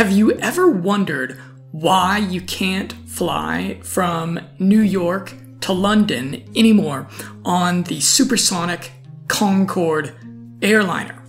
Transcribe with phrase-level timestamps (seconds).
[0.00, 1.38] Have you ever wondered
[1.72, 7.06] why you can't fly from New York to London anymore
[7.44, 8.92] on the supersonic
[9.28, 10.14] Concorde
[10.62, 11.22] airliner?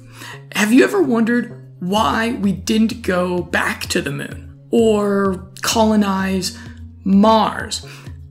[0.54, 6.58] Have you ever wondered why we didn't go back to the moon or colonize
[7.04, 7.86] Mars?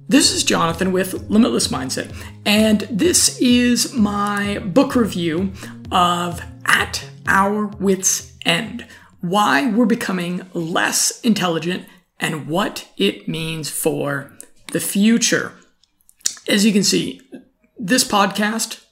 [0.08, 2.16] This is Jonathan with Limitless Mindset,
[2.46, 5.52] and this is my book review
[5.92, 8.86] of At Our Wits End
[9.20, 11.86] why we're becoming less intelligent
[12.18, 14.32] and what it means for
[14.72, 15.52] the future.
[16.48, 17.20] As you can see,
[17.78, 18.84] this podcast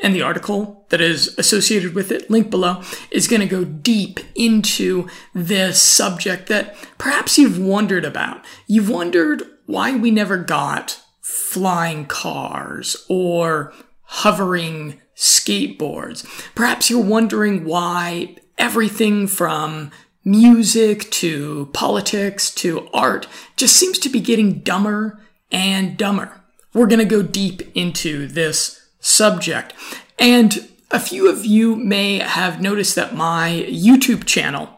[0.00, 4.20] and the article that is associated with it, link below, is going to go deep
[4.34, 8.44] into this subject that perhaps you've wondered about.
[8.66, 13.72] You've wondered why we never got flying cars or
[14.02, 16.24] hovering skateboards.
[16.54, 19.90] Perhaps you're wondering why everything from
[20.24, 25.20] music to politics to art just seems to be getting dumber
[25.52, 26.40] and dumber.
[26.72, 29.74] We're going to go deep into this subject.
[30.18, 34.70] And a few of you may have noticed that my YouTube channel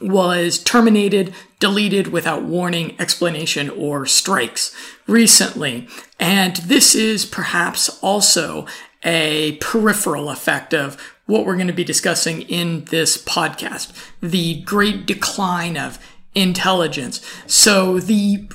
[0.00, 4.74] was terminated, deleted without warning, explanation, or strikes
[5.06, 5.88] recently.
[6.18, 8.66] And this is perhaps also
[9.02, 10.96] a peripheral effect of
[11.30, 15.98] what we're going to be discussing in this podcast the great decline of
[16.34, 17.24] intelligence.
[17.46, 18.48] So, the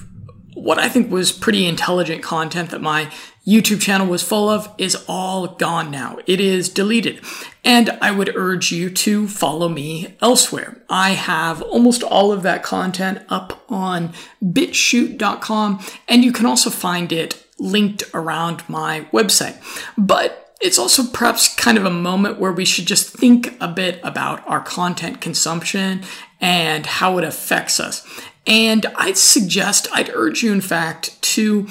[0.53, 3.11] what I think was pretty intelligent content that my
[3.45, 6.17] YouTube channel was full of is all gone now.
[6.25, 7.21] It is deleted.
[7.63, 10.81] And I would urge you to follow me elsewhere.
[10.89, 17.11] I have almost all of that content up on bitchute.com, and you can also find
[17.11, 19.61] it linked around my website.
[19.97, 23.99] But it's also perhaps kind of a moment where we should just think a bit
[24.03, 26.03] about our content consumption
[26.41, 28.05] and how it affects us.
[28.47, 31.67] And I'd suggest, I'd urge you, in fact, to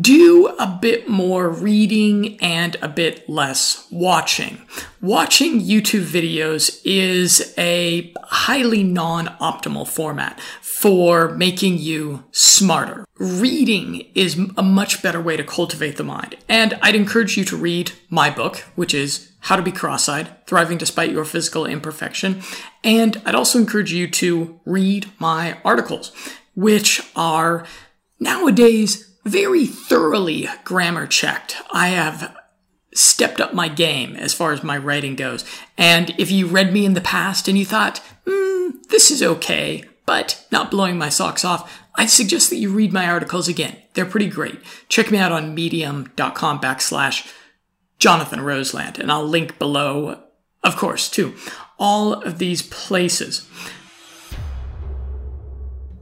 [0.00, 4.62] do a bit more reading and a bit less watching.
[5.00, 13.04] Watching YouTube videos is a highly non optimal format for making you smarter.
[13.18, 16.36] Reading is a much better way to cultivate the mind.
[16.48, 20.46] And I'd encourage you to read my book, which is How to Be Cross Eyed
[20.46, 22.42] Thriving Despite Your Physical Imperfection.
[22.82, 26.10] And I'd also encourage you to read my articles,
[26.54, 27.64] which are
[28.18, 31.56] nowadays very thoroughly grammar checked.
[31.72, 32.36] I have
[32.94, 35.44] stepped up my game as far as my writing goes.
[35.76, 39.84] And if you read me in the past and you thought, hmm, this is okay,
[40.06, 43.76] but not blowing my socks off, I'd suggest that you read my articles again.
[43.94, 44.60] They're pretty great.
[44.88, 47.32] Check me out on medium.com backslash
[47.98, 50.20] Jonathan Roseland, and I'll link below,
[50.62, 51.34] of course, to
[51.78, 53.48] all of these places.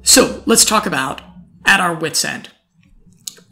[0.02, 1.20] So let's talk about
[1.64, 2.48] At Our Wits End.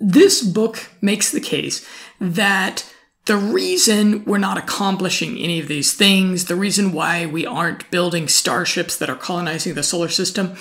[0.00, 1.87] This book makes the case
[2.19, 2.91] that
[3.27, 8.27] the reason we're not accomplishing any of these things, the reason why we aren't building
[8.27, 10.56] starships that are colonizing the solar system,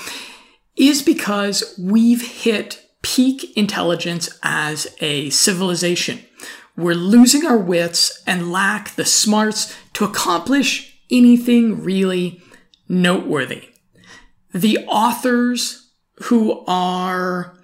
[0.76, 6.20] is because we've hit peak intelligence as a civilization.
[6.76, 12.42] We're losing our wits and lack the smarts to accomplish anything really
[12.88, 13.70] noteworthy.
[14.54, 15.92] The authors
[16.24, 17.59] who are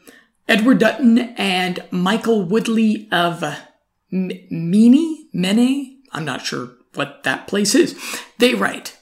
[0.48, 3.44] Edward Dutton and Michael Woodley of
[4.12, 8.00] Menie, Menie, I'm not sure what that place is.
[8.38, 8.98] They write,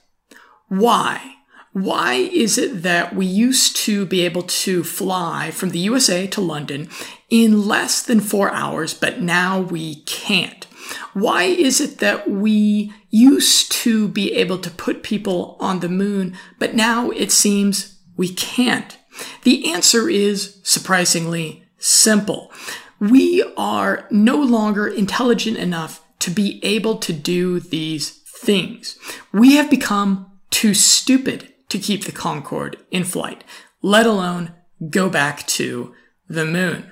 [0.69, 1.35] why?
[1.73, 6.39] Why is it that we used to be able to fly from the USA to
[6.39, 6.87] London
[7.29, 10.65] in less than four hours, but now we can't?
[11.13, 16.37] Why is it that we used to be able to put people on the moon,
[16.59, 18.97] but now it seems we can't?
[19.43, 22.51] The answer is surprisingly simple.
[22.99, 28.97] We are no longer intelligent enough to be able to do these things.
[29.33, 33.43] We have become too stupid to keep the Concorde in flight,
[33.81, 34.53] let alone
[34.89, 35.93] go back to
[36.29, 36.91] the moon.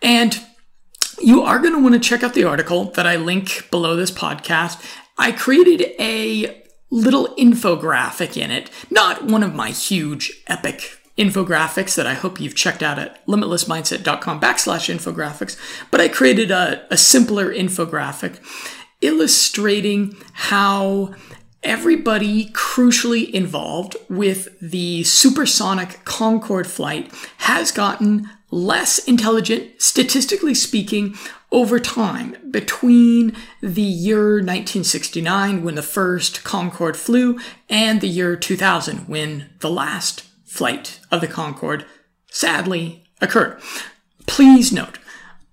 [0.00, 0.40] And
[1.20, 4.10] you are going to want to check out the article that I link below this
[4.10, 4.82] podcast.
[5.18, 12.06] I created a little infographic in it, not one of my huge epic infographics that
[12.06, 15.56] I hope you've checked out at limitlessmindset.com backslash infographics,
[15.90, 18.38] but I created a, a simpler infographic
[19.00, 21.14] illustrating how
[21.62, 31.16] everybody crucially involved with the supersonic Concorde flight has gotten less intelligent, statistically speaking,
[31.52, 32.36] over time.
[32.50, 39.70] Between the year 1969 when the first Concorde flew and the year 2000 when the
[39.70, 41.86] last flight of the Concorde
[42.28, 43.60] sadly occurred.
[44.26, 44.98] Please note,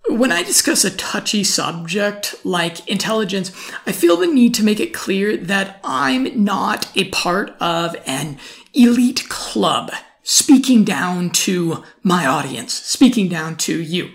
[0.10, 3.52] when I discuss a touchy subject like intelligence,
[3.86, 8.40] I feel the need to make it clear that I'm not a part of an
[8.74, 9.92] elite club
[10.24, 14.10] speaking down to my audience, speaking down to you.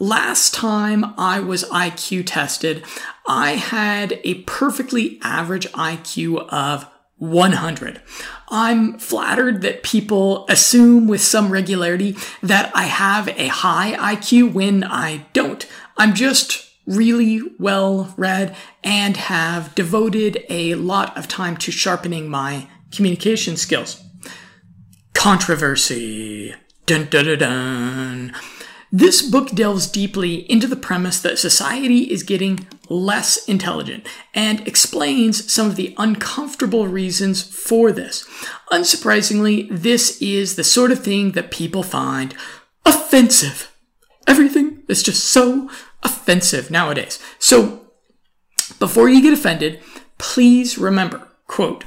[0.00, 2.84] Last time I was IQ tested,
[3.24, 6.86] I had a perfectly average IQ of
[7.18, 8.02] 100.
[8.48, 14.84] I'm flattered that people assume with some regularity that I have a high IQ when
[14.84, 15.66] I don't.
[15.96, 22.68] I'm just really well read and have devoted a lot of time to sharpening my
[22.90, 24.02] communication skills.
[25.14, 26.54] Controversy.
[26.86, 28.34] Dun dun dun dun.
[28.96, 35.52] This book delves deeply into the premise that society is getting less intelligent and explains
[35.52, 38.22] some of the uncomfortable reasons for this.
[38.70, 42.36] Unsurprisingly, this is the sort of thing that people find
[42.86, 43.76] offensive.
[44.28, 45.68] Everything is just so
[46.04, 47.18] offensive nowadays.
[47.40, 47.88] So,
[48.78, 49.80] before you get offended,
[50.18, 51.82] please remember, quote,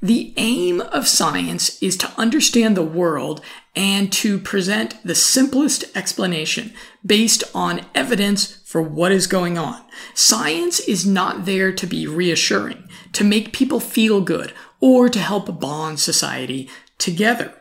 [0.00, 3.40] the aim of science is to understand the world
[3.74, 6.72] and to present the simplest explanation
[7.04, 9.82] based on evidence for what is going on.
[10.14, 15.60] Science is not there to be reassuring, to make people feel good, or to help
[15.60, 17.54] bond society together.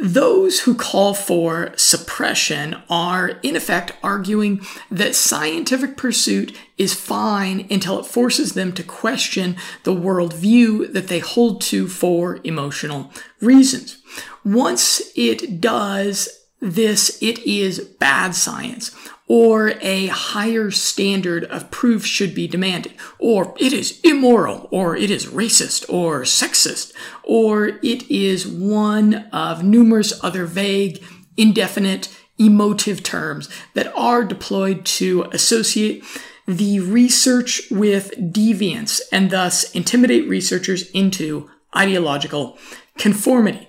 [0.00, 4.60] Those who call for suppression are, in effect, arguing
[4.92, 11.18] that scientific pursuit is fine until it forces them to question the worldview that they
[11.18, 13.10] hold to for emotional
[13.40, 13.97] reasons.
[14.44, 16.28] Once it does
[16.60, 18.94] this, it is bad science
[19.28, 25.10] or a higher standard of proof should be demanded, or it is immoral, or it
[25.10, 26.92] is racist, or sexist,
[27.24, 31.02] or it is one of numerous other vague,
[31.36, 32.08] indefinite,
[32.38, 36.02] emotive terms that are deployed to associate
[36.46, 42.56] the research with deviance and thus intimidate researchers into ideological
[42.96, 43.67] conformity.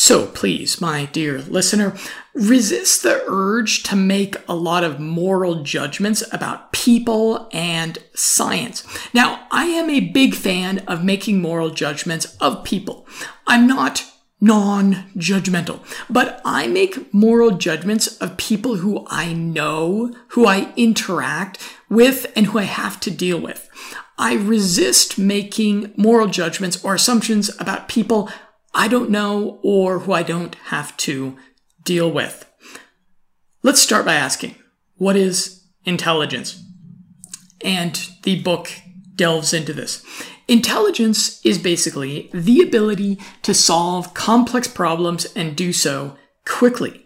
[0.00, 1.96] So please, my dear listener,
[2.32, 8.86] resist the urge to make a lot of moral judgments about people and science.
[9.12, 13.08] Now, I am a big fan of making moral judgments of people.
[13.44, 14.04] I'm not
[14.40, 21.58] non-judgmental, but I make moral judgments of people who I know, who I interact
[21.90, 23.68] with, and who I have to deal with.
[24.16, 28.30] I resist making moral judgments or assumptions about people
[28.74, 31.36] I don't know or who I don't have to
[31.82, 32.44] deal with.
[33.62, 34.54] Let's start by asking,
[34.96, 36.62] what is intelligence?
[37.62, 38.70] And the book
[39.14, 40.04] delves into this.
[40.46, 46.16] Intelligence is basically the ability to solve complex problems and do so
[46.46, 47.04] quickly.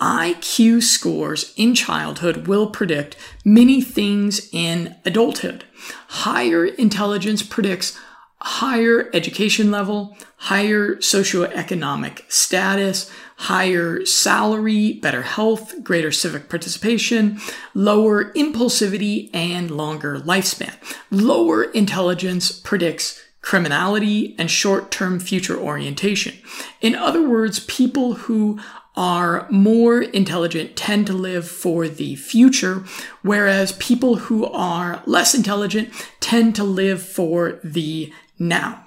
[0.00, 5.64] IQ scores in childhood will predict many things in adulthood.
[6.08, 7.98] Higher intelligence predicts
[8.42, 17.38] higher education level, higher socioeconomic status, higher salary, better health, greater civic participation,
[17.74, 20.74] lower impulsivity, and longer lifespan.
[21.10, 26.34] Lower intelligence predicts criminality and short term future orientation.
[26.80, 28.60] In other words, people who
[28.96, 32.84] are more intelligent tend to live for the future,
[33.22, 38.84] whereas people who are less intelligent tend to live for the now.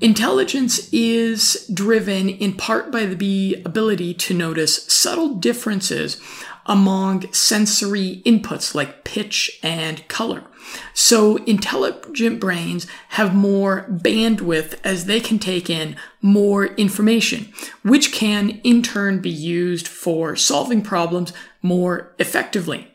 [0.00, 6.20] Intelligence is driven in part by the ability to notice subtle differences
[6.66, 10.44] among sensory inputs like pitch and color.
[10.94, 17.52] So intelligent brains have more bandwidth as they can take in more information,
[17.82, 22.89] which can in turn be used for solving problems more effectively.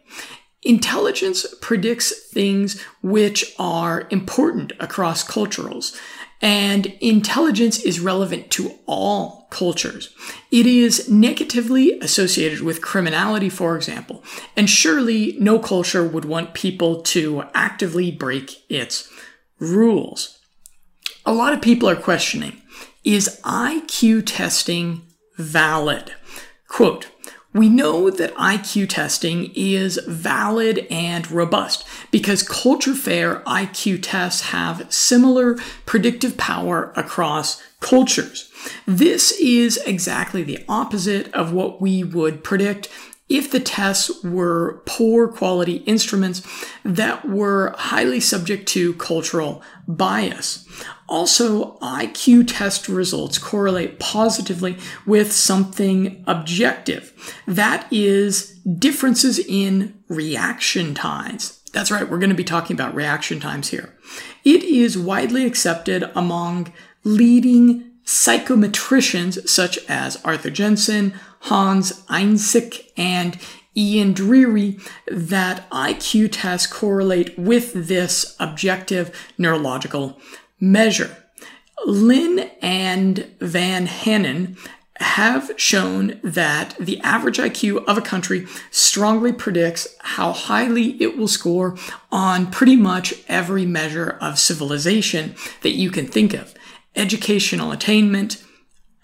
[0.65, 5.95] Intelligence predicts things which are important across cultures,
[6.41, 10.13] and intelligence is relevant to all cultures.
[10.51, 14.23] It is negatively associated with criminality, for example,
[14.57, 19.09] and surely no culture would want people to actively break its
[19.59, 20.39] rules.
[21.27, 22.61] A lot of people are questioning
[23.03, 25.03] is IQ testing
[25.37, 26.13] valid?
[26.67, 27.07] Quote,
[27.55, 34.93] we know that IQ testing is valid and robust because culture fair IQ tests have
[34.93, 38.51] similar predictive power across cultures.
[38.85, 42.89] This is exactly the opposite of what we would predict
[43.29, 46.45] if the tests were poor quality instruments
[46.83, 50.67] that were highly subject to cultural bias.
[51.07, 57.13] Also, IQ test results correlate positively with something objective.
[57.47, 61.61] That is differences in reaction times.
[61.73, 63.93] That's right, we're going to be talking about reaction times here.
[64.43, 73.37] It is widely accepted among leading psychometricians such as Arthur Jensen, Hans Eysenck, and
[73.75, 80.17] Ian Deary that IQ tests correlate with this objective neurological
[80.59, 81.15] measure.
[81.85, 84.57] Lynn and Vanhanen
[84.97, 91.27] have shown that the average IQ of a country strongly predicts how highly it will
[91.27, 91.77] score
[92.11, 96.53] on pretty much every measure of civilization that you can think of.
[96.95, 98.41] Educational attainment,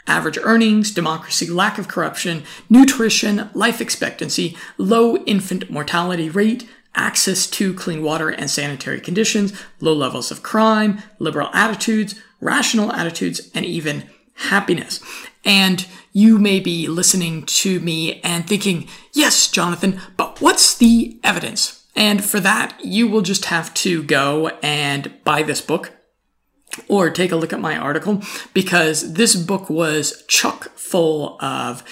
[0.07, 7.73] average earnings, democracy, lack of corruption, nutrition, life expectancy, low infant mortality rate, access to
[7.73, 14.09] clean water and sanitary conditions, low levels of crime, liberal attitudes, rational attitudes, and even
[14.35, 14.99] happiness.
[15.45, 21.85] And you may be listening to me and thinking, yes, Jonathan, but what's the evidence?
[21.95, 25.91] And for that, you will just have to go and buy this book
[26.87, 28.21] or take a look at my article
[28.53, 31.83] because this book was chock full of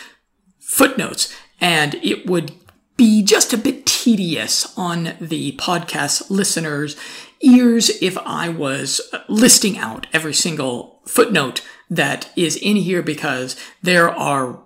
[0.60, 2.54] footnotes and it would
[2.96, 6.96] be just a bit tedious on the podcast listeners'
[7.42, 11.62] ears if I was listing out every single footnote
[11.92, 14.62] that is in here because there are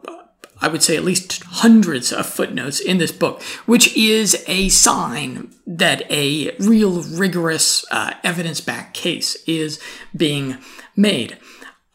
[0.61, 5.53] I would say at least hundreds of footnotes in this book, which is a sign
[5.67, 9.77] that a real rigorous uh, evidence backed case is
[10.15, 10.57] being
[10.95, 11.37] made.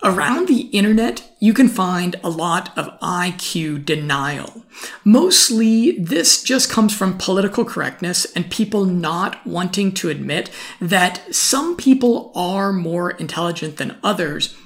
[0.04, 4.64] Around the internet, you can find a lot of IQ denial.
[5.04, 10.50] Mostly, this just comes from political correctness and people not wanting to admit
[10.80, 14.56] that some people are more intelligent than others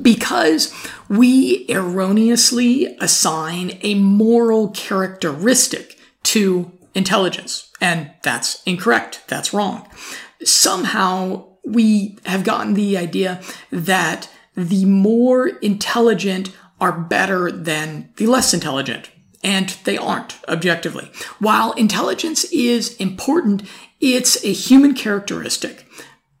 [0.00, 0.72] because
[1.08, 7.72] we erroneously assign a moral characteristic to intelligence.
[7.80, 9.24] And that's incorrect.
[9.26, 9.88] That's wrong.
[10.44, 18.52] Somehow we have gotten the idea that the more intelligent are better than the less
[18.52, 19.10] intelligent.
[19.44, 21.10] And they aren't objectively.
[21.38, 23.62] While intelligence is important,
[24.00, 25.86] it's a human characteristic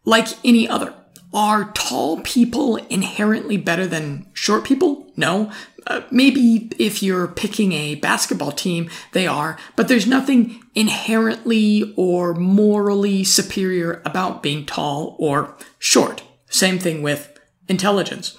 [0.04, 0.94] like any other.
[1.32, 5.12] Are tall people inherently better than short people?
[5.16, 5.52] No.
[5.86, 12.34] Uh, maybe if you're picking a basketball team, they are, but there's nothing inherently or
[12.34, 16.22] morally superior about being tall or short.
[16.48, 17.35] Same thing with
[17.68, 18.36] intelligence.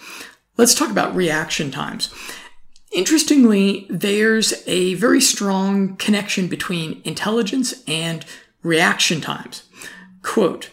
[0.58, 2.14] Let's talk about reaction times.
[2.92, 8.26] Interestingly, there's a very strong connection between intelligence and
[8.64, 9.64] reaction times.
[10.24, 10.70] Quote,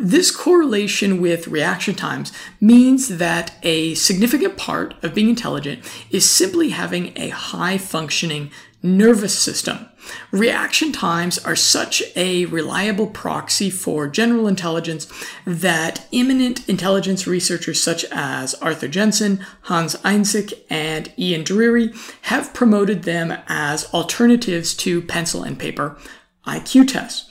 [0.00, 6.70] this correlation with reaction times means that a significant part of being intelligent is simply
[6.70, 8.50] having a high functioning
[8.82, 9.88] nervous system.
[10.30, 15.12] Reaction times are such a reliable proxy for general intelligence
[15.44, 23.02] that eminent intelligence researchers such as Arthur Jensen, Hans Eysenck, and Ian Deary have promoted
[23.02, 25.98] them as alternatives to pencil and paper
[26.46, 27.28] IQ tests.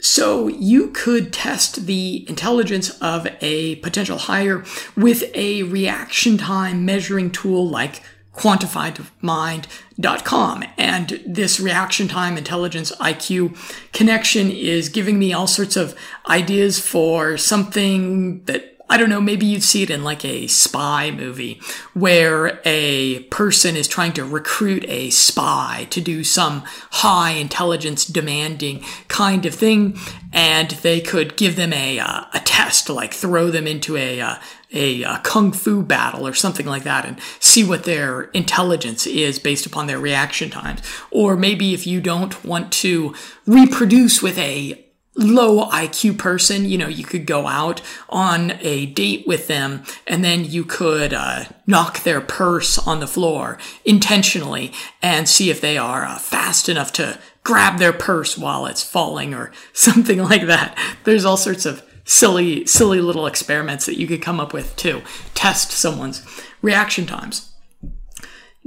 [0.00, 4.64] So you could test the intelligence of a potential hire
[4.96, 8.02] with a reaction time measuring tool like
[8.38, 10.64] quantifiedmind.com.
[10.76, 13.58] And this reaction time intelligence IQ
[13.92, 15.96] connection is giving me all sorts of
[16.28, 21.10] ideas for something that I don't know, maybe you'd see it in like a spy
[21.10, 21.60] movie
[21.92, 28.82] where a person is trying to recruit a spy to do some high intelligence demanding
[29.08, 29.98] kind of thing.
[30.32, 34.36] And they could give them a, uh, a test, like throw them into a, uh,
[34.72, 39.06] a, a uh, kung fu battle or something like that and see what their intelligence
[39.06, 40.80] is based upon their reaction times.
[41.10, 43.14] Or maybe if you don't want to
[43.46, 44.84] reproduce with a
[45.18, 50.24] low IQ person, you know, you could go out on a date with them and
[50.24, 54.72] then you could uh, knock their purse on the floor intentionally
[55.02, 59.34] and see if they are uh, fast enough to grab their purse while it's falling
[59.34, 60.78] or something like that.
[61.04, 65.02] There's all sorts of silly, silly little experiments that you could come up with to
[65.34, 66.24] test someone's
[66.62, 67.52] reaction times.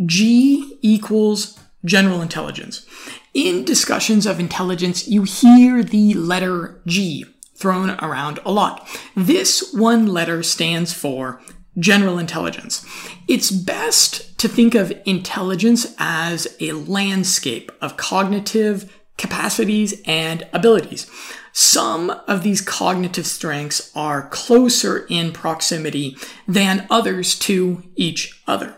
[0.05, 2.85] G equals general intelligence.
[3.33, 8.87] In discussions of intelligence, you hear the letter G thrown around a lot.
[9.15, 11.41] This one letter stands for
[11.79, 12.85] general intelligence.
[13.29, 21.09] It's best to think of intelligence as a landscape of cognitive capacities and abilities.
[21.53, 26.15] Some of these cognitive strengths are closer in proximity
[26.47, 28.75] than others to each other.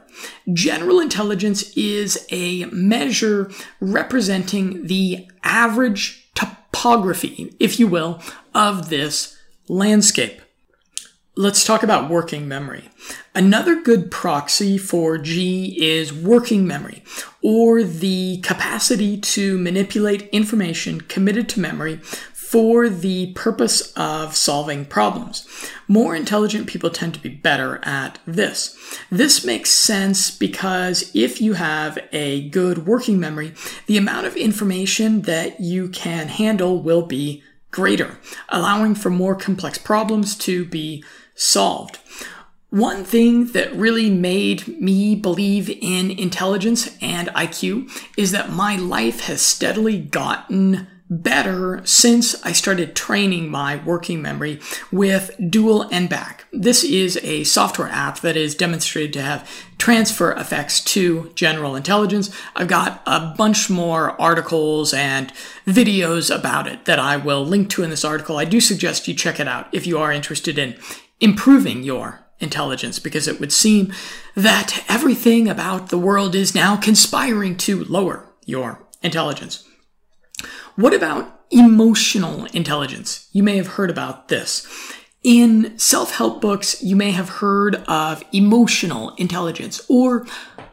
[0.51, 8.21] General intelligence is a measure representing the average topography, if you will,
[8.53, 9.37] of this
[9.67, 10.41] landscape.
[11.35, 12.89] Let's talk about working memory.
[13.33, 17.03] Another good proxy for G is working memory,
[17.41, 21.99] or the capacity to manipulate information committed to memory
[22.53, 25.43] for the purpose of solving problems.
[25.87, 28.77] More intelligent people tend to be better at this.
[29.09, 33.55] This makes sense because if you have a good working memory,
[33.87, 37.41] the amount of information that you can handle will be
[37.71, 38.19] greater,
[38.49, 41.97] allowing for more complex problems to be solved.
[42.69, 49.21] One thing that really made me believe in intelligence and IQ is that my life
[49.21, 50.87] has steadily gotten
[51.21, 54.59] better since I started training my working memory
[54.91, 56.45] with Dual N-Back.
[56.51, 62.35] This is a software app that is demonstrated to have transfer effects to general intelligence.
[62.55, 65.31] I've got a bunch more articles and
[65.67, 68.37] videos about it that I will link to in this article.
[68.37, 70.77] I do suggest you check it out if you are interested in
[71.19, 73.93] improving your intelligence because it would seem
[74.35, 79.67] that everything about the world is now conspiring to lower your intelligence.
[80.75, 83.29] What about emotional intelligence?
[83.31, 84.65] You may have heard about this.
[85.23, 90.25] In self help books, you may have heard of emotional intelligence or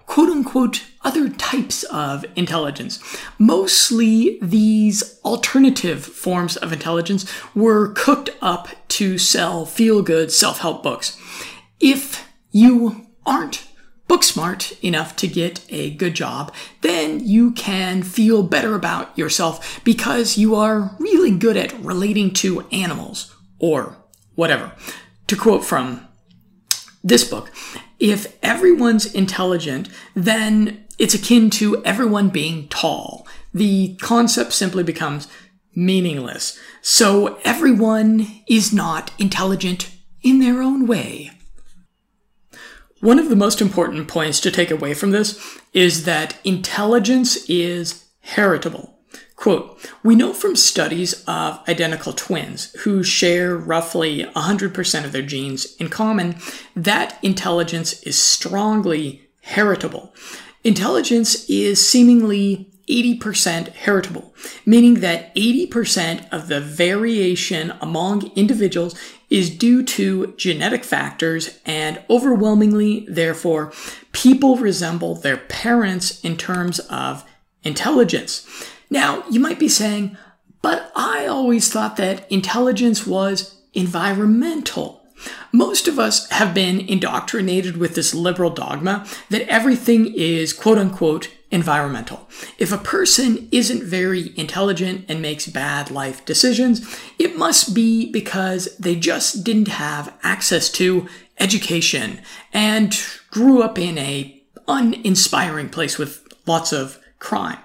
[0.06, 2.98] quote unquote other types of intelligence.
[3.38, 10.82] Mostly these alternative forms of intelligence were cooked up to sell feel good self help
[10.82, 11.16] books.
[11.78, 13.66] If you aren't
[14.10, 19.80] book smart enough to get a good job, then you can feel better about yourself
[19.84, 23.96] because you are really good at relating to animals or
[24.34, 24.72] whatever.
[25.28, 26.08] To quote from
[27.04, 27.52] this book,
[28.00, 33.28] if everyone's intelligent, then it's akin to everyone being tall.
[33.54, 35.28] The concept simply becomes
[35.72, 36.58] meaningless.
[36.82, 39.88] So everyone is not intelligent
[40.20, 41.30] in their own way.
[43.00, 48.04] One of the most important points to take away from this is that intelligence is
[48.20, 48.98] heritable.
[49.36, 55.74] Quote, we know from studies of identical twins who share roughly 100% of their genes
[55.76, 56.36] in common
[56.76, 60.12] that intelligence is strongly heritable.
[60.62, 64.34] Intelligence is seemingly 80% heritable,
[64.66, 68.94] meaning that 80% of the variation among individuals
[69.30, 73.72] is due to genetic factors and overwhelmingly, therefore,
[74.12, 77.24] people resemble their parents in terms of
[77.62, 78.46] intelligence.
[78.90, 80.16] Now, you might be saying,
[80.62, 85.00] but I always thought that intelligence was environmental.
[85.52, 91.30] Most of us have been indoctrinated with this liberal dogma that everything is quote unquote
[91.50, 92.28] environmental.
[92.58, 98.76] If a person isn't very intelligent and makes bad life decisions, it must be because
[98.76, 101.08] they just didn't have access to
[101.38, 102.20] education
[102.52, 102.98] and
[103.30, 107.58] grew up in a uninspiring place with lots of crime.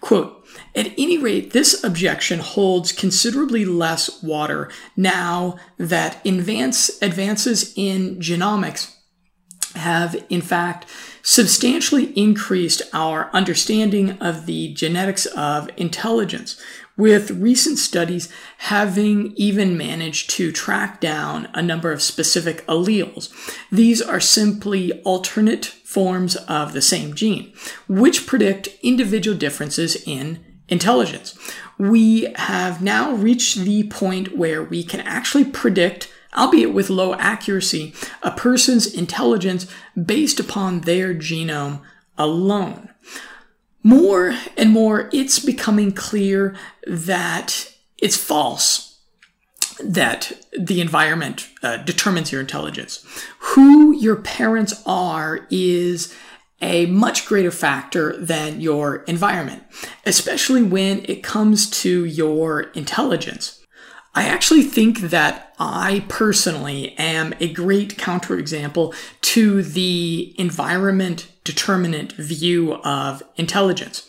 [0.00, 0.34] Quote,
[0.74, 8.94] at any rate, this objection holds considerably less water now that advance, advances in genomics
[9.74, 10.86] have, in fact,
[11.22, 16.60] substantially increased our understanding of the genetics of intelligence,
[16.96, 18.28] with recent studies
[18.58, 23.30] having even managed to track down a number of specific alleles.
[23.70, 27.52] These are simply alternate forms of the same gene,
[27.88, 31.38] which predict individual differences in intelligence.
[31.78, 37.94] We have now reached the point where we can actually predict albeit with low accuracy,
[38.22, 39.66] a person's intelligence
[40.00, 41.80] based upon their genome
[42.16, 42.90] alone.
[43.82, 48.88] More and more, it's becoming clear that it's false
[49.80, 53.06] that the environment uh, determines your intelligence.
[53.38, 56.14] Who your parents are is
[56.60, 59.62] a much greater factor than your environment,
[60.04, 63.64] especially when it comes to your intelligence.
[64.14, 72.74] I actually think that I personally am a great counterexample to the environment determinant view
[72.84, 74.06] of intelligence.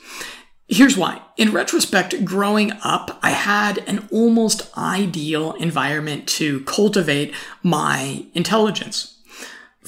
[0.67, 1.21] Here's why.
[1.35, 7.33] In retrospect, growing up, I had an almost ideal environment to cultivate
[7.63, 9.18] my intelligence.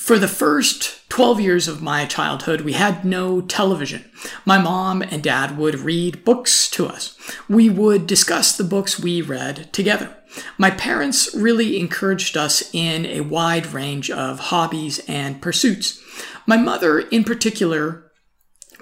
[0.01, 4.09] For the first 12 years of my childhood, we had no television.
[4.45, 7.15] My mom and dad would read books to us.
[7.47, 10.17] We would discuss the books we read together.
[10.57, 16.01] My parents really encouraged us in a wide range of hobbies and pursuits.
[16.47, 18.11] My mother, in particular,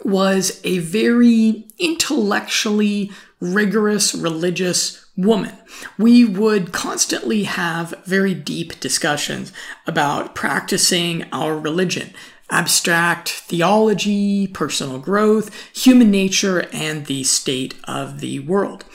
[0.05, 5.57] was a very intellectually rigorous religious woman.
[5.97, 9.51] We would constantly have very deep discussions
[9.85, 12.13] about practicing our religion,
[12.49, 18.85] abstract theology, personal growth, human nature, and the state of the world.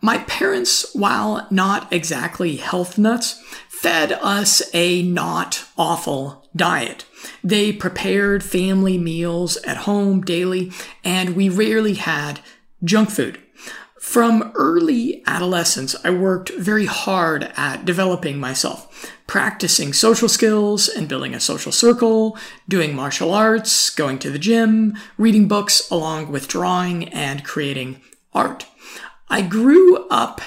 [0.00, 7.04] My parents, while not exactly health nuts, fed us a not awful diet.
[7.42, 12.40] They prepared family meals at home daily, and we rarely had
[12.82, 13.40] junk food.
[14.14, 21.34] From early adolescence, I worked very hard at developing myself, practicing social skills and building
[21.34, 27.08] a social circle, doing martial arts, going to the gym, reading books, along with drawing
[27.08, 28.66] and creating art.
[29.28, 30.40] I grew up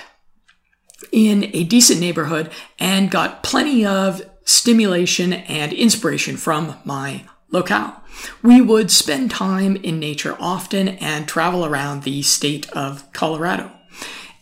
[1.11, 2.49] in a decent neighborhood
[2.79, 8.01] and got plenty of stimulation and inspiration from my locale.
[8.41, 13.71] We would spend time in nature often and travel around the state of Colorado.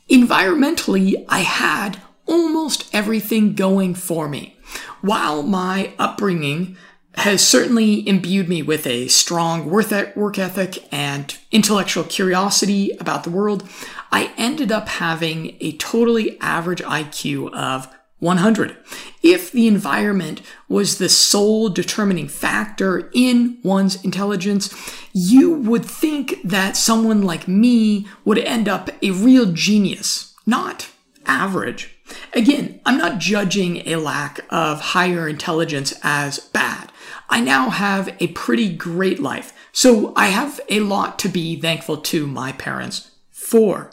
[0.09, 4.57] Environmentally, I had almost everything going for me.
[5.01, 6.77] While my upbringing
[7.15, 9.91] has certainly imbued me with a strong work
[10.39, 13.67] ethic and intellectual curiosity about the world,
[14.11, 17.87] I ended up having a totally average IQ of
[18.25, 18.75] 100.
[19.23, 24.73] If the environment was the sole determining factor in one's intelligence,
[25.13, 30.89] you would think that someone like me would end up a real genius, not
[31.25, 31.95] average.
[32.33, 36.91] Again, I'm not judging a lack of higher intelligence as bad.
[37.29, 41.97] I now have a pretty great life, so I have a lot to be thankful
[41.97, 43.91] to my parents for.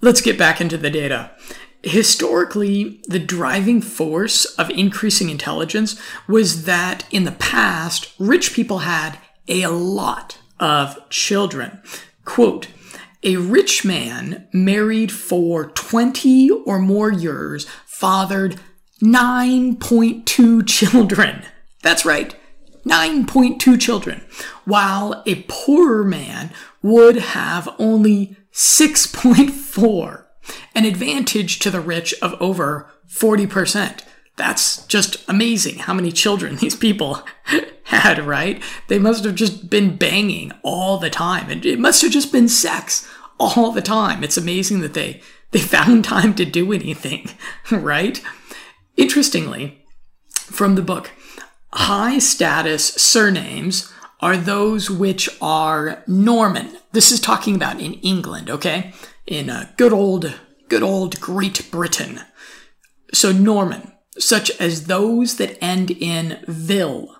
[0.00, 1.30] Let's get back into the data.
[1.82, 9.18] Historically, the driving force of increasing intelligence was that in the past, rich people had
[9.48, 11.82] a lot of children.
[12.24, 12.68] Quote,
[13.24, 18.60] a rich man married for 20 or more years fathered
[19.02, 21.42] 9.2 children.
[21.82, 22.34] That's right,
[22.86, 24.24] 9.2 children,
[24.64, 30.21] while a poorer man would have only 6.4
[30.74, 34.02] an advantage to the rich of over 40%.
[34.36, 37.22] That's just amazing how many children these people
[37.84, 38.62] had, right?
[38.88, 41.50] They must have just been banging all the time.
[41.50, 44.24] And it must have just been sex all the time.
[44.24, 47.30] It's amazing that they, they found time to do anything,
[47.70, 48.22] right?
[48.96, 49.84] Interestingly,
[50.30, 51.10] from the book,
[51.72, 56.76] high status surnames are those which are Norman.
[56.92, 58.92] This is talking about in England, okay?
[59.32, 60.34] In a good old
[60.68, 62.20] good old Great Britain.
[63.14, 67.16] So Norman, such as those that end in vil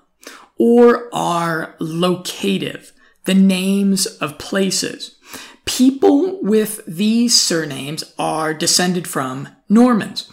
[0.58, 2.92] or are locative,
[3.24, 5.16] the names of places.
[5.64, 10.28] People with these surnames are descended from Normans,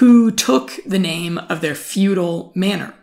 [0.00, 2.94] who took the name of their feudal manor.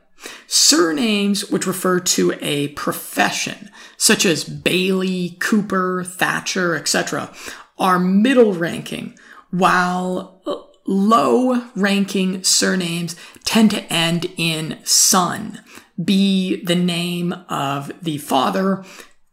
[0.46, 7.34] Surnames which refer to a profession, such as Bailey, Cooper, Thatcher, etc.,
[7.80, 9.18] are middle ranking,
[9.52, 10.42] while
[10.86, 15.62] low ranking surnames tend to end in son,
[16.04, 18.84] be the name of the father,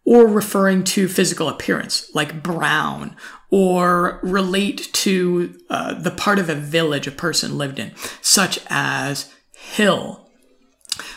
[0.04, 3.16] or referring to physical appearance, like Brown,
[3.50, 9.34] or relate to uh, the part of a village a person lived in, such as
[9.52, 10.30] Hill.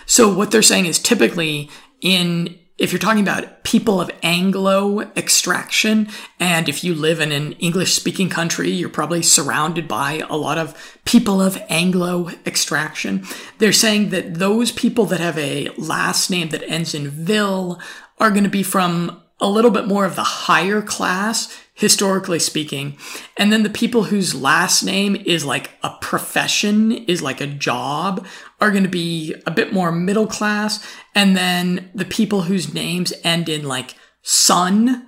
[0.06, 1.70] So, what they're saying is typically
[2.02, 6.08] in if you're talking about people of Anglo extraction,
[6.40, 10.58] and if you live in an English speaking country, you're probably surrounded by a lot
[10.58, 13.26] of people of Anglo extraction.
[13.58, 17.80] They're saying that those people that have a last name that ends in vil
[18.18, 22.98] are going to be from a little bit more of the higher class historically speaking.
[23.38, 28.28] And then the people whose last name is like a profession, is like a job,
[28.60, 30.86] are going to be a bit more middle class.
[31.20, 35.06] And then the people whose names end in like son,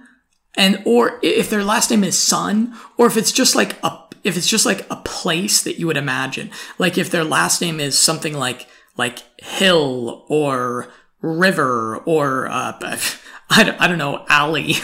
[0.58, 4.36] and or if their last name is son, or if it's just like a if
[4.36, 7.98] it's just like a place that you would imagine, like if their last name is
[7.98, 12.78] something like like hill or river or uh,
[13.50, 14.76] I don't, I don't know alley.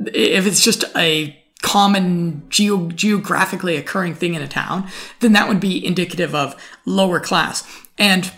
[0.00, 5.58] If it's just a common geo- geographically occurring thing in a town, then that would
[5.58, 7.64] be indicative of lower class.
[7.98, 8.30] And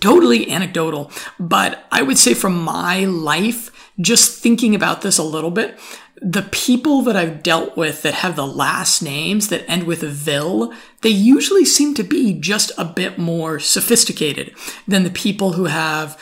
[0.00, 5.50] totally anecdotal, but I would say from my life, just thinking about this a little
[5.50, 5.78] bit,
[6.20, 10.72] the people that I've dealt with that have the last names that end with Ville,
[11.02, 14.54] they usually seem to be just a bit more sophisticated
[14.88, 16.18] than the people who have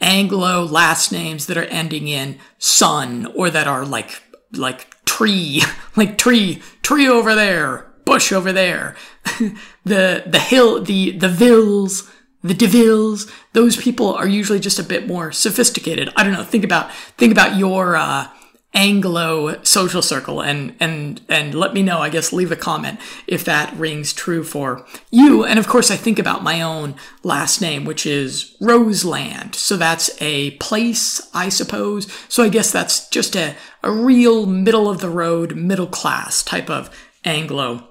[0.00, 5.62] Anglo last names that are ending in son or that are like, like tree,
[5.96, 8.96] like tree, tree over there, bush over there.
[9.84, 12.10] the, the hill, the, the Villes,
[12.42, 16.08] the DeVilles, those people are usually just a bit more sophisticated.
[16.16, 16.44] I don't know.
[16.44, 18.28] Think about, think about your, uh,
[18.72, 23.44] Anglo social circle and, and, and let me know, I guess leave a comment if
[23.44, 25.44] that rings true for you.
[25.44, 29.56] And of course, I think about my own last name, which is Roseland.
[29.56, 32.06] So that's a place, I suppose.
[32.28, 36.70] So I guess that's just a, a real middle of the road, middle class type
[36.70, 37.88] of Anglo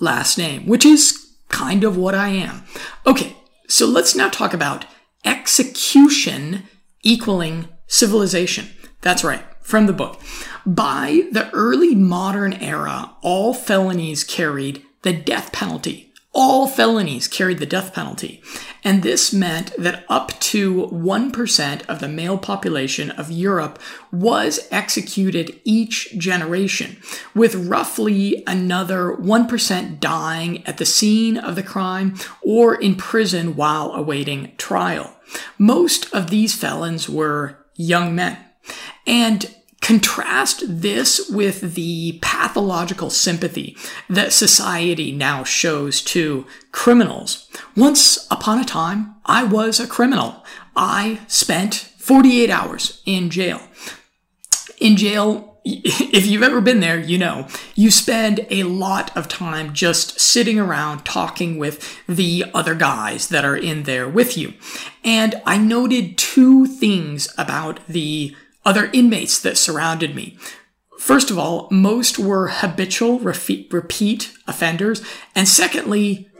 [0.00, 2.64] last name, which is kind of what I am.
[3.06, 3.34] Okay.
[3.68, 4.84] So let's now talk about
[5.24, 6.64] execution
[7.02, 8.70] equaling civilization.
[9.00, 10.20] That's right from the book.
[10.66, 16.13] By the early modern era, all felonies carried the death penalty.
[16.34, 18.42] All felonies carried the death penalty.
[18.82, 23.78] And this meant that up to 1% of the male population of Europe
[24.12, 26.96] was executed each generation,
[27.34, 33.92] with roughly another 1% dying at the scene of the crime or in prison while
[33.92, 35.16] awaiting trial.
[35.56, 38.36] Most of these felons were young men.
[39.06, 43.76] And contrast this with the pathological sympathy
[44.08, 47.50] that society now shows to criminals.
[47.76, 50.42] Once upon a time, I was a criminal.
[50.74, 53.60] I spent 48 hours in jail.
[54.78, 59.74] In jail, if you've ever been there, you know, you spend a lot of time
[59.74, 64.54] just sitting around talking with the other guys that are in there with you.
[65.04, 70.36] And I noted two things about the other inmates that surrounded me.
[70.98, 75.02] First of all, most were habitual repeat offenders.
[75.34, 76.30] And secondly,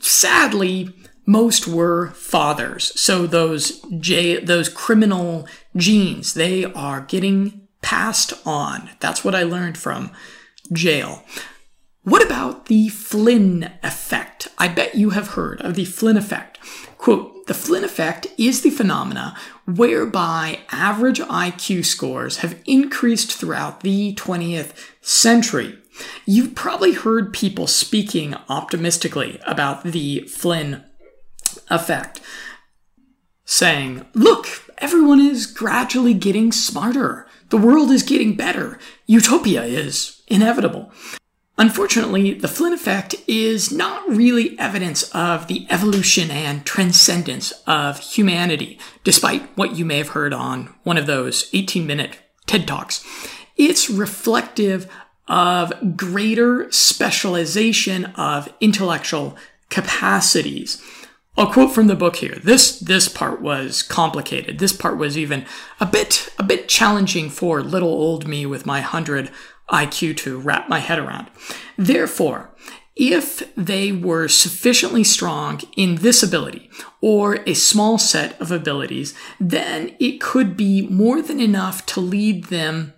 [0.00, 0.94] sadly,
[1.26, 2.92] most were fathers.
[3.00, 8.90] So those J, those criminal genes, they are getting passed on.
[9.00, 10.10] That's what I learned from
[10.72, 11.24] jail.
[12.02, 14.48] What about the Flynn effect?
[14.58, 16.58] I bet you have heard of the Flynn effect.
[16.98, 19.36] Quote, the Flynn effect is the phenomena
[19.66, 25.76] whereby average IQ scores have increased throughout the 20th century.
[26.26, 30.84] You've probably heard people speaking optimistically about the Flynn
[31.68, 32.20] effect,
[33.44, 34.46] saying, Look,
[34.78, 37.26] everyone is gradually getting smarter.
[37.48, 38.78] The world is getting better.
[39.06, 40.92] Utopia is inevitable.
[41.60, 48.78] Unfortunately, the Flynn effect is not really evidence of the evolution and transcendence of humanity,
[49.04, 53.04] despite what you may have heard on one of those 18 minute TED Talks.
[53.58, 54.90] It's reflective
[55.28, 59.36] of greater specialization of intellectual
[59.68, 60.82] capacities.
[61.36, 62.38] I'll quote from the book here.
[62.42, 64.60] This this part was complicated.
[64.60, 65.44] This part was even
[65.78, 69.30] a bit a bit challenging for little old me with my 100
[69.70, 71.28] IQ to wrap my head around.
[71.76, 72.50] Therefore,
[72.96, 79.94] if they were sufficiently strong in this ability or a small set of abilities, then
[79.98, 82.92] it could be more than enough to lead them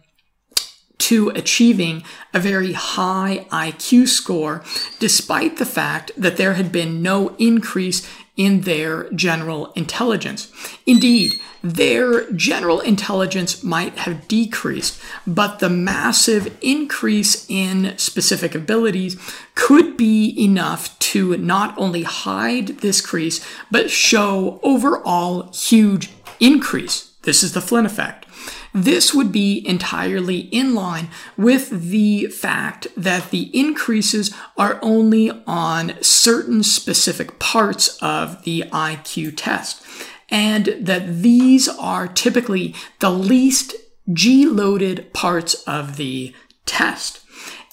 [0.99, 4.63] to achieving a very high IQ score,
[5.01, 10.51] despite the fact that there had been no increase in their general intelligence.
[10.87, 19.21] Indeed, their general intelligence might have decreased, but the massive increase in specific abilities
[19.55, 27.13] could be enough to not only hide this crease, but show overall huge increase.
[27.23, 28.27] This is the Flynn effect.
[28.75, 35.95] This would be entirely in line with the fact that the increases are only on
[36.03, 39.85] certain specific parts of the IQ test,
[40.31, 43.75] and that these are typically the least
[44.13, 47.21] G loaded parts of the test.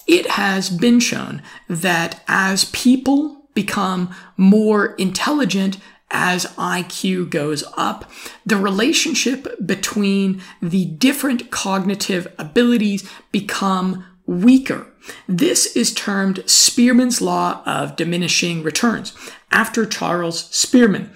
[0.06, 5.78] It has been shown that as people become more intelligent,
[6.10, 8.10] as IQ goes up,
[8.44, 14.86] the relationship between the different cognitive abilities become weaker.
[15.28, 19.16] This is termed Spearman's law of diminishing returns
[19.50, 21.10] after Charles Spearman,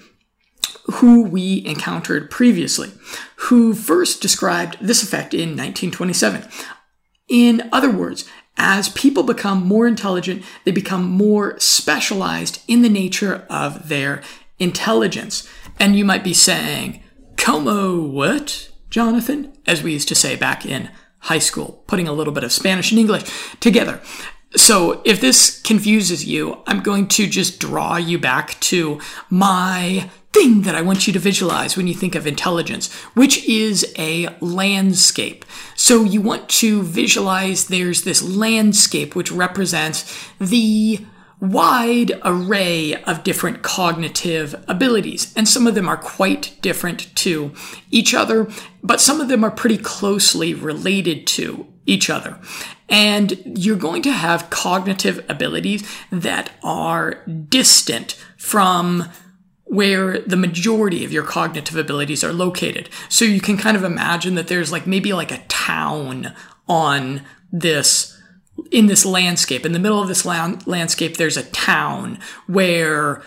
[0.95, 2.91] who we encountered previously,
[3.35, 6.47] who first described this effect in 1927.
[7.27, 8.25] In other words,
[8.57, 14.21] as people become more intelligent, they become more specialized in the nature of their
[14.59, 15.47] intelligence.
[15.79, 17.03] And you might be saying,
[17.37, 19.53] Como what, Jonathan?
[19.67, 20.89] As we used to say back in
[21.19, 23.23] high school, putting a little bit of Spanish and English
[23.59, 23.99] together.
[24.55, 30.61] So if this confuses you, I'm going to just draw you back to my thing
[30.61, 35.45] that I want you to visualize when you think of intelligence, which is a landscape.
[35.75, 41.05] So you want to visualize there's this landscape which represents the
[41.39, 45.33] wide array of different cognitive abilities.
[45.35, 47.53] And some of them are quite different to
[47.91, 48.47] each other,
[48.83, 52.39] but some of them are pretty closely related to each other.
[52.87, 59.09] And you're going to have cognitive abilities that are distant from
[59.65, 62.89] where the majority of your cognitive abilities are located.
[63.09, 66.33] So you can kind of imagine that there's like maybe like a town
[66.67, 68.14] on this
[68.71, 69.65] in this landscape.
[69.65, 73.21] In the middle of this landscape, there's a town where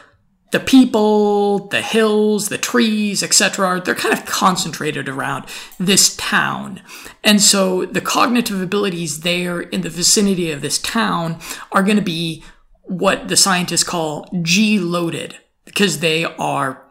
[0.51, 5.45] the people, the hills, the trees, etc., they're kind of concentrated around
[5.79, 6.81] this town.
[7.23, 11.39] And so the cognitive abilities there in the vicinity of this town
[11.73, 12.43] are going to be
[12.85, 15.37] what the scientists call G loaded
[15.67, 16.88] because they are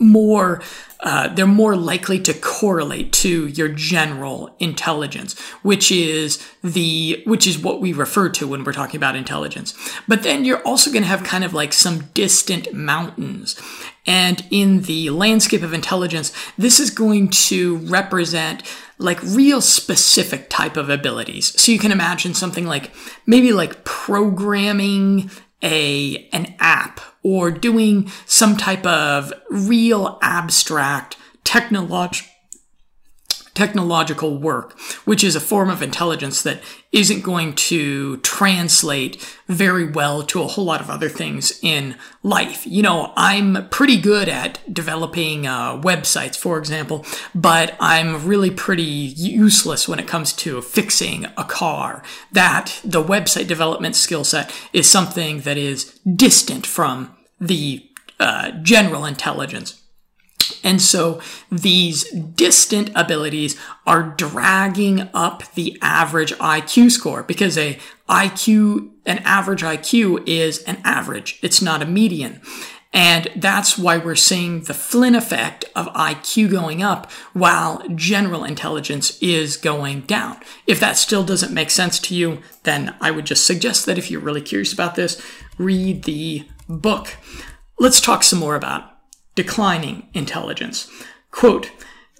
[0.00, 0.62] more
[1.02, 7.58] uh, they're more likely to correlate to your general intelligence, which is the which is
[7.58, 9.74] what we refer to when we're talking about intelligence.
[10.06, 13.58] But then you're also going to have kind of like some distant mountains.
[14.06, 18.62] And in the landscape of intelligence, this is going to represent
[18.98, 21.58] like real specific type of abilities.
[21.60, 22.92] So you can imagine something like
[23.24, 25.30] maybe like programming
[25.62, 32.26] a an app or doing some type of real abstract technolog-
[33.54, 40.22] technological work, which is a form of intelligence that isn't going to translate very well
[40.22, 42.66] to a whole lot of other things in life.
[42.66, 48.82] You know, I'm pretty good at developing uh, websites, for example, but I'm really pretty
[48.82, 52.02] useless when it comes to fixing a car.
[52.32, 57.86] That the website development skill set is something that is distant from the
[58.18, 59.79] uh, general intelligence.
[60.62, 68.90] And so these distant abilities are dragging up the average IQ score because a IQ,
[69.06, 71.38] an average IQ is an average.
[71.42, 72.40] It's not a median.
[72.92, 79.16] And that's why we're seeing the Flynn effect of IQ going up while general intelligence
[79.22, 80.40] is going down.
[80.66, 84.10] If that still doesn't make sense to you, then I would just suggest that if
[84.10, 85.22] you're really curious about this,
[85.56, 87.16] read the book.
[87.78, 88.89] Let's talk some more about
[89.42, 90.86] declining intelligence.
[91.30, 91.70] Quote,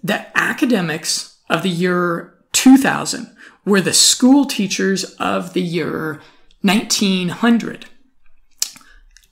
[0.02, 6.22] the academics of the year 2000 were the school teachers of the year
[6.62, 7.84] 1900.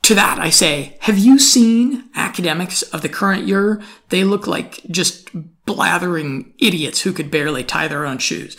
[0.02, 3.80] To that, I say, have you seen academics of the current year?
[4.10, 5.30] They look like just
[5.64, 8.54] blathering idiots who could barely tie their own shoes.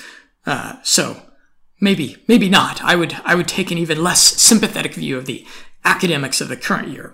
[0.47, 1.21] Uh, so
[1.79, 2.83] maybe, maybe not.
[2.83, 5.45] I would, I would take an even less sympathetic view of the
[5.85, 7.13] academics of the current year.